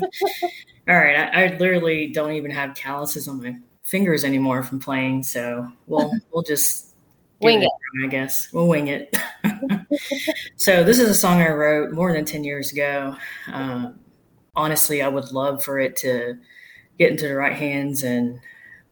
All 0.88 0.96
right. 0.96 1.16
I, 1.16 1.44
I 1.44 1.56
literally 1.58 2.08
don't 2.08 2.32
even 2.32 2.50
have 2.50 2.74
calluses 2.74 3.28
on 3.28 3.42
my 3.42 3.56
fingers 3.82 4.24
anymore 4.24 4.62
from 4.62 4.80
playing, 4.80 5.22
so 5.22 5.70
we'll 5.86 6.12
we'll 6.32 6.42
just 6.42 6.94
wing 7.40 7.62
it. 7.62 7.70
I 8.04 8.06
guess 8.08 8.52
we'll 8.52 8.68
wing 8.68 8.88
it. 8.88 9.14
so 10.56 10.82
this 10.82 10.98
is 10.98 11.08
a 11.08 11.14
song 11.14 11.40
I 11.40 11.48
wrote 11.50 11.92
more 11.92 12.12
than 12.12 12.24
ten 12.24 12.44
years 12.44 12.72
ago. 12.72 13.16
Um, 13.52 13.98
honestly, 14.56 15.02
I 15.02 15.08
would 15.08 15.30
love 15.32 15.62
for 15.62 15.78
it 15.78 15.96
to 15.98 16.38
get 16.98 17.10
into 17.10 17.28
the 17.28 17.34
right 17.34 17.56
hands 17.56 18.02
and 18.02 18.40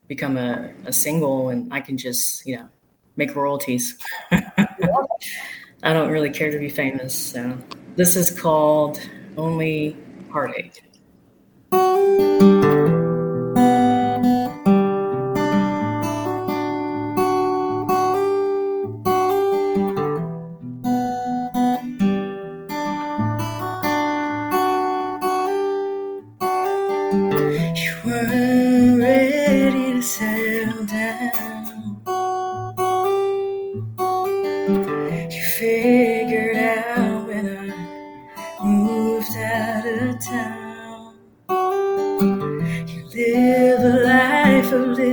become 0.06 0.36
a, 0.36 0.72
a 0.84 0.92
single, 0.92 1.48
and 1.48 1.72
I 1.72 1.80
can 1.80 1.96
just 1.96 2.46
you 2.46 2.56
know 2.56 2.68
make 3.16 3.34
royalties. 3.34 3.98
I 5.82 5.92
don't 5.92 6.10
really 6.10 6.30
care 6.30 6.50
to 6.50 6.58
be 6.58 6.68
famous, 6.68 7.14
so 7.14 7.56
this 7.96 8.16
is 8.16 8.30
called 8.30 9.00
Only 9.36 9.96
Heartache. 10.30 10.82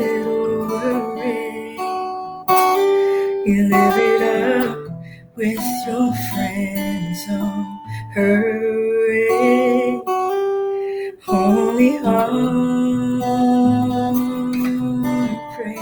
it 0.04 0.28
over 0.28 1.16
me. 1.16 1.78
You 3.46 3.64
live 3.70 3.98
it 3.98 4.22
up 4.66 4.78
with 5.38 5.60
your 5.88 6.14
friends 6.32 7.22
on 7.32 7.66
hurry. 8.14 10.02
Only 11.28 11.98
heart, 11.98 12.32
pray. 15.56 15.80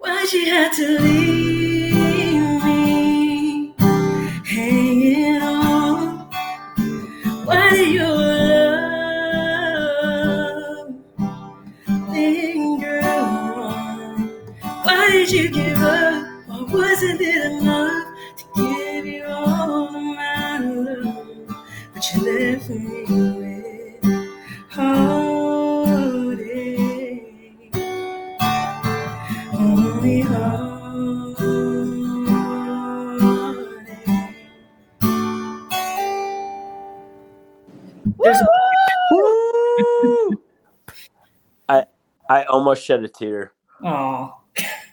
Why'd 0.00 0.28
she 0.28 0.48
had 0.48 0.72
to 0.74 1.00
leave. 1.00 1.11
I 42.32 42.42
I 42.42 42.44
almost 42.46 42.84
shed 42.84 43.04
a 43.04 43.08
tear. 43.08 43.52
Aw. 43.84 44.34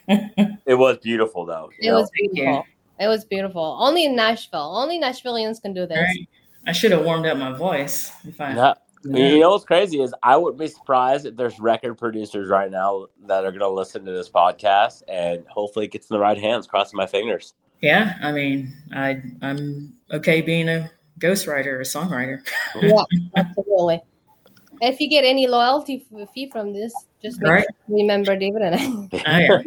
It 0.65 0.73
was 0.73 0.97
beautiful 0.97 1.45
though. 1.45 1.69
It 1.80 1.88
know? 1.88 1.99
was 1.99 2.10
beautiful. 2.12 2.65
It 2.99 3.08
was 3.08 3.25
beautiful. 3.25 3.78
Only 3.80 4.06
in 4.06 4.15
Nashville. 4.15 4.75
Only 4.75 4.99
Nashvilleians 4.99 5.62
can 5.62 5.73
do 5.73 5.86
this. 5.86 5.99
Right. 5.99 6.30
I 6.65 6.71
should 6.71 6.91
have 6.91 7.06
warmed 7.06 7.28
up 7.28 7.38
my 7.38 7.54
voice. 7.54 8.12
If 8.28 8.41
I, 8.41 8.54
Yeah. 8.56 8.73
You 9.04 9.39
know 9.39 9.52
what's 9.52 9.65
crazy 9.65 10.02
is 10.02 10.13
I 10.23 10.36
wouldn't 10.36 10.60
be 10.60 10.67
surprised 10.67 11.25
if 11.25 11.36
there's 11.36 11.60
record 11.60 11.95
producers 11.95 12.49
right 12.49 12.69
now 12.69 13.06
that 13.28 13.45
are 13.45 13.52
going 13.52 13.60
to 13.62 13.69
listen 13.69 14.04
to 14.06 14.12
this 14.12 14.30
podcast 14.30 15.04
and 15.08 15.45
hopefully 15.47 15.86
it 15.86 15.91
gets 15.91 16.10
in 16.10 16.15
the 16.15 16.19
right 16.19 16.38
hands. 16.38 16.67
Crossing 16.67 16.97
my 16.97 17.06
fingers. 17.06 17.54
yeah, 17.82 18.15
I 18.21 18.32
mean, 18.32 18.73
I 18.91 19.21
I'm 19.41 19.93
okay 20.12 20.41
being 20.41 20.69
a 20.69 20.91
ghostwriter 21.19 21.67
or 21.67 21.82
a 21.82 21.84
songwriter. 21.84 22.41
Yeah, 22.82 23.04
absolutely. 23.36 24.02
If 24.82 25.00
you 25.00 25.10
get 25.10 25.24
any 25.26 25.48
loyalty 25.48 26.06
fee 26.34 26.50
from 26.50 26.74
this, 26.74 26.94
just 27.22 27.42
Right. 27.42 27.62
sure 27.62 27.98
remember 27.98 28.36
David 28.36 28.62
and 28.62 28.76
I. 28.76 28.86
Oh, 28.86 29.62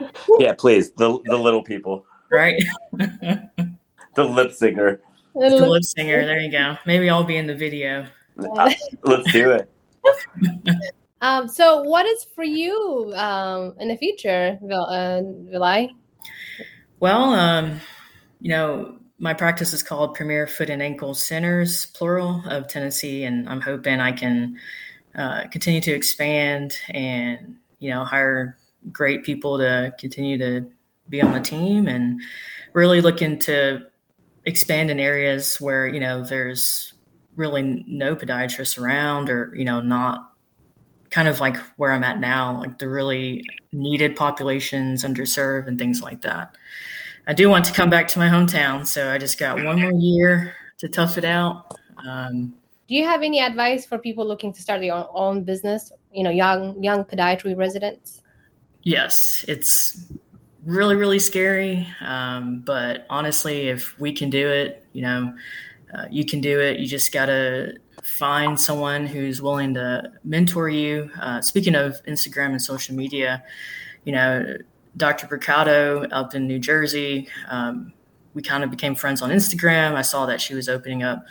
yeah. 0.00 0.06
yeah, 0.38 0.52
please. 0.52 0.90
The 0.92 1.18
the 1.24 1.36
little 1.36 1.62
people, 1.62 2.04
right. 2.30 2.62
the 2.92 4.24
lip 4.24 4.52
singer. 4.52 5.00
the 5.34 5.48
lip 5.50 5.84
singer. 5.84 6.24
There 6.24 6.40
you 6.40 6.50
go. 6.50 6.76
Maybe 6.86 7.08
I'll 7.08 7.24
be 7.24 7.36
in 7.36 7.46
the 7.46 7.54
video. 7.54 8.06
Uh, 8.38 8.72
let's 9.04 9.32
do 9.32 9.52
it. 9.52 9.70
Um, 11.22 11.48
so 11.48 11.80
what 11.82 12.04
is 12.06 12.26
for 12.34 12.44
you 12.44 13.10
um, 13.16 13.74
in 13.80 13.88
the 13.88 13.96
future, 13.96 14.58
Vil- 14.62 14.86
uh, 14.86 15.22
Vilai? 15.50 15.88
Well, 17.00 17.32
um, 17.32 17.80
you 18.40 18.50
know, 18.50 18.98
my 19.18 19.32
practice 19.32 19.72
is 19.72 19.82
called 19.82 20.14
Premier 20.14 20.46
Foot 20.46 20.70
and 20.70 20.82
Ankle 20.82 21.14
Centers, 21.14 21.86
plural, 21.86 22.42
of 22.46 22.68
Tennessee, 22.68 23.24
and 23.24 23.48
I'm 23.48 23.60
hoping 23.60 24.00
I 24.00 24.12
can 24.12 24.58
uh, 25.14 25.46
continue 25.48 25.80
to 25.80 25.92
expand 25.92 26.76
and 26.90 27.56
you 27.78 27.90
know 27.90 28.04
hire 28.04 28.58
great 28.92 29.24
people 29.24 29.58
to 29.58 29.94
continue 29.98 30.38
to 30.38 30.70
be 31.08 31.22
on 31.22 31.32
the 31.32 31.40
team 31.40 31.88
and 31.88 32.20
really 32.72 33.00
looking 33.00 33.38
to 33.38 33.86
expand 34.44 34.90
in 34.90 35.00
areas 35.00 35.56
where 35.60 35.86
you 35.86 36.00
know 36.00 36.22
there's 36.22 36.92
really 37.36 37.84
no 37.86 38.14
podiatrists 38.14 38.80
around 38.80 39.30
or 39.30 39.52
you 39.54 39.64
know 39.64 39.80
not 39.80 40.32
kind 41.10 41.28
of 41.28 41.40
like 41.40 41.56
where 41.76 41.92
I'm 41.92 42.04
at 42.04 42.20
now, 42.20 42.58
like 42.60 42.78
the 42.78 42.88
really 42.88 43.44
needed 43.72 44.16
populations, 44.16 45.04
underserved, 45.04 45.66
and 45.66 45.78
things 45.78 46.02
like 46.02 46.22
that. 46.22 46.56
I 47.26 47.32
do 47.32 47.48
want 47.48 47.64
to 47.64 47.72
come 47.72 47.90
back 47.90 48.06
to 48.08 48.18
my 48.18 48.28
hometown, 48.28 48.86
so 48.86 49.10
I 49.10 49.18
just 49.18 49.38
got 49.38 49.62
one 49.64 49.80
more 49.80 49.92
year 49.92 50.54
to 50.78 50.88
tough 50.88 51.18
it 51.18 51.24
out. 51.24 51.74
Um, 52.06 52.54
Do 52.88 52.94
you 52.94 53.04
have 53.04 53.22
any 53.22 53.40
advice 53.40 53.84
for 53.84 53.98
people 53.98 54.24
looking 54.26 54.52
to 54.52 54.62
start 54.62 54.80
their 54.80 54.94
own, 55.12 55.42
business? 55.42 55.92
You 56.12 56.22
know, 56.22 56.30
young 56.30 56.82
young 56.82 57.04
podiatry 57.04 57.56
residents. 57.56 58.22
yes, 58.82 59.44
it's 59.48 60.06
really, 60.64 60.94
really 60.96 61.18
scary. 61.18 61.86
Um, 62.00 62.62
but 62.64 63.06
honestly, 63.10 63.68
if 63.68 63.98
we 63.98 64.12
can 64.12 64.30
do 64.30 64.48
it, 64.48 64.84
you 64.92 65.02
know, 65.02 65.34
uh, 65.94 66.06
you 66.10 66.24
can 66.24 66.40
do 66.40 66.60
it. 66.60 66.78
You 66.78 66.86
just 66.86 67.12
got 67.12 67.26
to 67.26 67.74
find 68.02 68.60
someone 68.60 69.06
who's 69.06 69.42
willing 69.42 69.74
to 69.74 70.12
mentor 70.24 70.68
you. 70.68 71.10
Uh, 71.20 71.40
speaking 71.40 71.74
of 71.74 72.02
Instagram 72.04 72.50
and 72.50 72.62
social 72.62 72.94
media, 72.94 73.42
you 74.04 74.12
know, 74.12 74.56
Dr. 74.96 75.28
Mercado 75.30 76.04
up 76.08 76.34
in 76.34 76.46
New 76.46 76.58
Jersey, 76.58 77.28
um, 77.48 77.92
we 78.34 78.42
kind 78.42 78.64
of 78.64 78.70
became 78.70 78.94
friends 78.94 79.22
on 79.22 79.30
Instagram. 79.30 79.94
I 79.94 80.02
saw 80.02 80.26
that 80.26 80.40
she 80.40 80.54
was 80.54 80.68
opening 80.68 81.02
up 81.02 81.24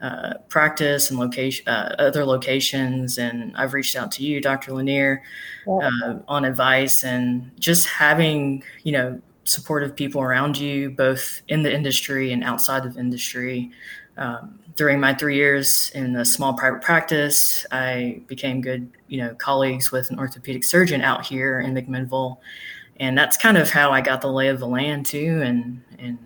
uh, 0.00 0.34
practice 0.48 1.10
and 1.10 1.18
location, 1.18 1.66
uh, 1.68 1.94
other 1.98 2.24
locations, 2.24 3.18
and 3.18 3.56
I've 3.56 3.74
reached 3.74 3.96
out 3.96 4.12
to 4.12 4.22
you, 4.22 4.40
Dr. 4.40 4.72
Lanier, 4.72 5.22
Yeah. 5.66 5.90
uh, 6.04 6.18
on 6.28 6.44
advice 6.44 7.02
and 7.02 7.50
just 7.58 7.86
having 7.86 8.62
you 8.84 8.92
know 8.92 9.20
supportive 9.44 9.96
people 9.96 10.20
around 10.20 10.56
you, 10.58 10.90
both 10.90 11.42
in 11.48 11.62
the 11.62 11.74
industry 11.74 12.32
and 12.32 12.44
outside 12.44 12.84
of 12.86 12.96
industry. 12.98 13.70
Um, 14.18 14.58
during 14.76 15.00
my 15.00 15.14
three 15.14 15.36
years 15.36 15.90
in 15.94 16.14
a 16.16 16.24
small 16.24 16.52
private 16.54 16.82
practice, 16.82 17.64
I 17.72 18.20
became 18.26 18.60
good, 18.60 18.88
you 19.08 19.18
know, 19.18 19.34
colleagues 19.34 19.90
with 19.90 20.10
an 20.10 20.18
orthopedic 20.18 20.64
surgeon 20.64 21.00
out 21.02 21.24
here 21.26 21.60
in 21.60 21.74
McMinnville, 21.74 22.36
and 23.00 23.16
that's 23.16 23.36
kind 23.36 23.56
of 23.56 23.70
how 23.70 23.90
I 23.90 24.00
got 24.00 24.20
the 24.20 24.30
lay 24.32 24.48
of 24.48 24.60
the 24.60 24.66
land 24.66 25.06
too. 25.06 25.40
And 25.42 25.82
and 25.98 26.18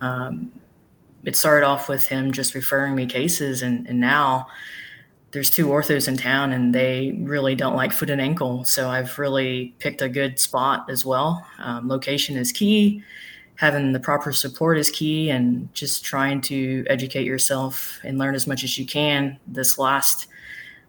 um, 0.00 0.52
it 1.24 1.36
started 1.36 1.66
off 1.66 1.88
with 1.88 2.06
him 2.06 2.32
just 2.32 2.54
referring 2.54 2.94
me 2.94 3.06
cases, 3.06 3.62
and, 3.62 3.86
and 3.86 4.00
now 4.00 4.46
there's 5.30 5.50
two 5.50 5.68
orthos 5.68 6.08
in 6.08 6.16
town, 6.16 6.52
and 6.52 6.74
they 6.74 7.16
really 7.20 7.54
don't 7.54 7.76
like 7.76 7.92
foot 7.92 8.10
and 8.10 8.20
ankle. 8.20 8.64
So 8.64 8.90
I've 8.90 9.18
really 9.18 9.74
picked 9.78 10.02
a 10.02 10.08
good 10.08 10.38
spot 10.38 10.90
as 10.90 11.04
well. 11.04 11.46
Um, 11.58 11.88
location 11.88 12.36
is 12.36 12.52
key 12.52 13.02
having 13.56 13.92
the 13.92 14.00
proper 14.00 14.32
support 14.32 14.78
is 14.78 14.90
key 14.90 15.30
and 15.30 15.72
just 15.74 16.04
trying 16.04 16.40
to 16.40 16.84
educate 16.88 17.24
yourself 17.24 18.00
and 18.02 18.18
learn 18.18 18.34
as 18.34 18.46
much 18.46 18.64
as 18.64 18.78
you 18.78 18.84
can 18.84 19.38
this 19.46 19.78
last 19.78 20.26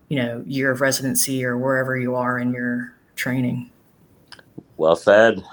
you 0.10 0.18
know 0.18 0.44
year 0.48 0.72
of 0.72 0.82
residency 0.82 1.46
or 1.46 1.58
wherever 1.58 1.98
you 1.98 2.16
are 2.16 2.40
in 2.40 2.52
your 2.52 2.94
training 3.16 3.70
Well 4.78 4.96
said. 4.96 5.44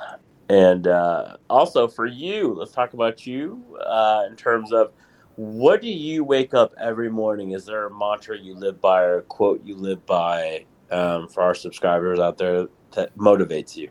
And 0.49 0.87
uh, 0.87 1.37
also 1.49 1.87
for 1.87 2.07
you, 2.07 2.55
let's 2.55 2.73
talk 2.73 2.95
about 2.95 3.27
you 3.27 3.79
uh, 3.87 4.25
in 4.29 4.37
terms 4.37 4.73
of 4.73 4.93
what 5.37 5.81
do 5.81 5.89
you 5.89 6.25
wake 6.25 6.55
up 6.55 6.75
every 6.79 7.09
morning? 7.09 7.53
Is 7.53 7.65
there 7.65 7.87
a 7.87 7.91
mantra 7.91 8.37
you 8.37 8.55
live 8.55 8.81
by 8.81 9.03
or 9.03 9.19
a 9.19 9.23
quote 9.23 9.65
you 9.65 9.77
live 9.77 10.05
by 10.07 10.65
um, 10.91 11.29
for 11.29 11.43
our 11.43 11.55
subscribers 11.55 12.19
out 12.19 12.37
there 12.37 12.67
that 12.93 13.17
motivates 13.17 13.77
you? 13.77 13.91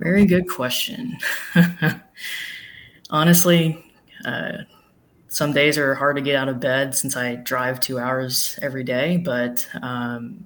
very 0.00 0.24
good 0.24 0.48
question 0.48 1.16
honestly 3.10 3.84
uh, 4.24 4.52
some 5.28 5.52
days 5.52 5.76
are 5.76 5.94
hard 5.94 6.16
to 6.16 6.22
get 6.22 6.34
out 6.34 6.48
of 6.48 6.58
bed 6.58 6.94
since 6.94 7.16
i 7.16 7.34
drive 7.36 7.78
two 7.78 7.98
hours 7.98 8.58
every 8.62 8.82
day 8.82 9.18
but 9.18 9.68
um, 9.82 10.42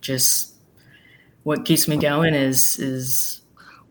just 0.00 0.53
what 1.44 1.64
keeps 1.64 1.88
me 1.88 1.96
going 1.96 2.34
is 2.34 2.78
is 2.78 3.42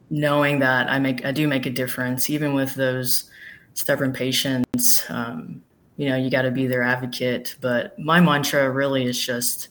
knowing 0.10 0.60
that 0.60 0.90
I 0.90 1.00
make 1.00 1.26
I 1.26 1.32
do 1.32 1.48
make 1.48 1.66
a 1.66 1.72
difference, 1.72 2.30
even 2.30 2.54
with 2.54 2.76
those 2.76 3.32
stubborn 3.74 4.14
patients. 4.14 5.04
Um, 5.10 5.64
you 5.98 6.10
know, 6.10 6.16
you 6.16 6.30
got 6.30 6.44
to 6.44 6.52
be 6.52 6.68
their 6.68 6.82
advocate. 6.82 7.56
But 7.62 7.98
my 8.00 8.20
mantra 8.20 8.70
really 8.70 9.06
is 9.06 9.24
just, 9.24 9.70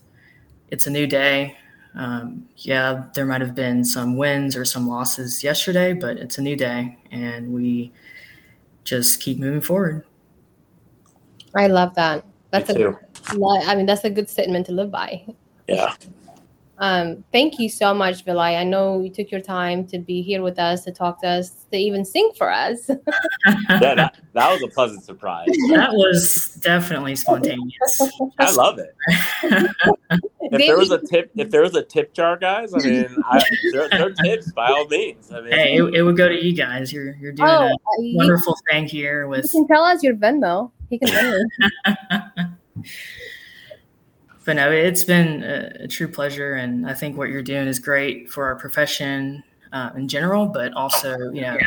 it's 0.71 0.87
a 0.87 0.90
new 0.90 1.07
day. 1.07 1.57
Um, 1.95 2.49
yeah, 2.57 3.05
there 3.14 3.27
might 3.27 3.40
have 3.40 3.55
been 3.55 3.85
some 3.85 4.16
wins 4.16 4.57
or 4.57 4.64
some 4.64 4.88
losses 4.88 5.45
yesterday, 5.45 5.92
but 5.92 6.16
it's 6.16 6.38
a 6.38 6.42
new 6.42 6.57
day, 6.57 6.97
and 7.11 7.53
we 7.53 7.92
just 8.85 9.21
keep 9.21 9.38
moving 9.38 9.61
forward. 9.61 10.05
I 11.55 11.66
love 11.66 11.95
that. 11.97 12.25
That's 12.51 12.73
Me 12.73 12.83
a 12.83 12.92
too. 12.92 12.99
I 13.27 13.75
mean 13.75 13.85
that's 13.85 14.05
a 14.05 14.11
good 14.11 14.31
statement 14.31 14.66
to 14.66 14.73
live 14.73 14.90
by. 14.90 15.23
Yeah. 15.68 15.95
Um, 16.79 17.23
thank 17.33 17.59
you 17.59 17.69
so 17.69 17.95
much, 17.95 18.25
Vilay. 18.25 18.59
I 18.59 18.65
know 18.65 19.03
you 19.03 19.11
took 19.11 19.31
your 19.31 19.41
time 19.41 19.87
to 19.89 19.99
be 19.99 20.23
here 20.23 20.43
with 20.43 20.59
us, 20.59 20.85
to 20.85 20.91
talk 20.91 21.21
to 21.23 21.29
us, 21.29 21.67
to 21.71 21.77
even 21.77 22.05
sing 22.05 22.31
for 22.37 22.51
us. 22.51 22.89
yeah, 23.49 23.95
that, 23.95 24.17
that 24.33 24.53
was 24.53 24.63
a 24.63 24.69
pleasant 24.69 25.05
surprise. 25.05 25.47
That 25.73 25.93
was 25.93 26.59
definitely 26.63 27.17
spontaneous. 27.17 28.01
I 28.39 28.51
love 28.53 28.79
it. 28.79 28.95
if 30.41 30.59
there 30.59 30.77
was 30.77 30.91
a 30.91 30.99
tip, 30.99 31.31
if 31.37 31.51
there 31.51 31.63
was 31.63 31.75
a 31.75 31.83
tip 31.83 32.13
jar, 32.13 32.37
guys, 32.37 32.75
I 32.75 32.79
mean, 32.79 33.07
I, 33.25 33.43
there, 33.73 33.89
there 33.89 34.07
are 34.07 34.11
tips 34.11 34.53
by 34.53 34.69
all 34.69 34.87
means. 34.87 35.33
I 35.33 35.41
mean, 35.41 35.53
hey, 35.53 35.77
it, 35.77 35.95
it, 35.95 36.03
would 36.03 36.17
go 36.17 36.29
to 36.29 36.35
you 36.35 36.53
guys. 36.53 36.93
You're 36.93 37.15
you're 37.15 37.33
doing 37.33 37.49
oh, 37.49 37.69
a 37.69 38.17
wonderful 38.17 38.57
thing 38.71 38.87
here. 38.87 39.29
With 39.29 39.45
you 39.45 39.61
can 39.61 39.69
tell 39.69 39.85
us 39.85 40.03
your 40.03 40.15
Venmo. 40.15 40.71
He 40.91 40.99
can. 40.99 41.47
but 44.44 44.57
no, 44.57 44.70
it's 44.70 45.05
been 45.05 45.42
a, 45.42 45.85
a, 45.85 45.88
true 45.88 46.09
pleasure, 46.09 46.55
and 46.55 46.88
I 46.88 46.94
think 46.94 47.16
what 47.16 47.28
you're 47.28 47.42
doing 47.42 47.68
is 47.68 47.78
great 47.78 48.31
for 48.31 48.44
our 48.44 48.57
profession 48.57 49.42
uh, 49.72 49.90
in 49.96 50.09
general, 50.09 50.46
but 50.46 50.72
also, 50.74 51.16
you 51.33 51.42
know, 51.42 51.59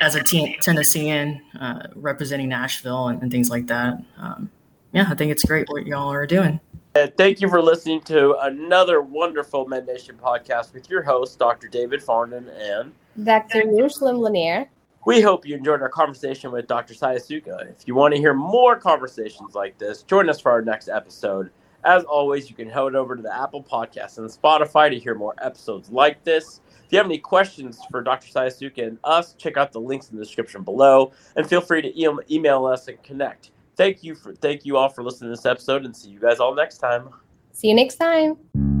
as 0.00 0.14
a 0.14 0.22
te- 0.22 0.56
Tennessean 0.60 1.40
uh, 1.60 1.86
representing 1.94 2.48
Nashville 2.48 3.08
and, 3.08 3.22
and, 3.22 3.30
things 3.30 3.50
like 3.50 3.66
that. 3.68 4.02
Um, 4.18 4.50
yeah, 4.92 5.06
I 5.08 5.14
think 5.14 5.30
it's 5.30 5.44
great 5.44 5.68
what 5.68 5.86
y'all 5.86 6.12
are 6.12 6.26
doing. 6.26 6.60
And 6.94 7.16
thank 7.16 7.40
you 7.40 7.48
for 7.48 7.62
listening 7.62 8.00
to 8.02 8.36
another 8.42 9.00
wonderful 9.00 9.66
Med 9.66 9.86
Nation 9.86 10.18
podcast 10.22 10.74
with 10.74 10.90
your 10.90 11.02
host, 11.02 11.38
Dr. 11.38 11.68
David 11.68 12.02
Farnen 12.02 12.48
and 12.58 12.92
Dr. 13.24 13.62
Ruslim 13.62 14.18
Lanier. 14.18 14.68
We 15.04 15.20
hope 15.20 15.46
you 15.46 15.56
enjoyed 15.56 15.82
our 15.82 15.88
conversation 15.88 16.52
with 16.52 16.66
Dr. 16.66 16.94
Saysoukha. 16.94 17.70
If 17.70 17.88
you 17.88 17.94
want 17.94 18.14
to 18.14 18.20
hear 18.20 18.34
more 18.34 18.76
conversations 18.76 19.54
like 19.54 19.78
this, 19.78 20.02
join 20.02 20.28
us 20.28 20.40
for 20.40 20.52
our 20.52 20.62
next 20.62 20.88
episode. 20.88 21.50
As 21.84 22.04
always, 22.04 22.48
you 22.48 22.54
can 22.54 22.68
head 22.68 22.94
over 22.94 23.16
to 23.16 23.22
the 23.22 23.34
Apple 23.34 23.62
Podcast 23.62 24.18
and 24.18 24.28
Spotify 24.28 24.88
to 24.90 24.98
hear 24.98 25.14
more 25.14 25.34
episodes 25.42 25.90
like 25.90 26.22
this. 26.22 26.60
If 26.84 26.92
you 26.92 26.98
have 26.98 27.06
any 27.06 27.18
questions 27.18 27.80
for 27.90 28.02
Dr. 28.02 28.28
Saysoukha 28.28 28.86
and 28.86 28.98
us, 29.02 29.34
check 29.34 29.56
out 29.56 29.72
the 29.72 29.80
links 29.80 30.10
in 30.10 30.16
the 30.16 30.22
description 30.22 30.62
below, 30.62 31.12
and 31.36 31.48
feel 31.48 31.60
free 31.60 31.82
to 31.82 32.32
email 32.32 32.66
us 32.66 32.88
and 32.88 33.02
connect. 33.02 33.50
Thank 33.76 34.04
you 34.04 34.14
for 34.14 34.34
thank 34.34 34.64
you 34.64 34.76
all 34.76 34.90
for 34.90 35.02
listening 35.02 35.30
to 35.30 35.36
this 35.36 35.46
episode, 35.46 35.84
and 35.84 35.96
see 35.96 36.10
you 36.10 36.20
guys 36.20 36.38
all 36.38 36.54
next 36.54 36.78
time. 36.78 37.08
See 37.52 37.68
you 37.68 37.74
next 37.74 37.96
time. 37.96 38.71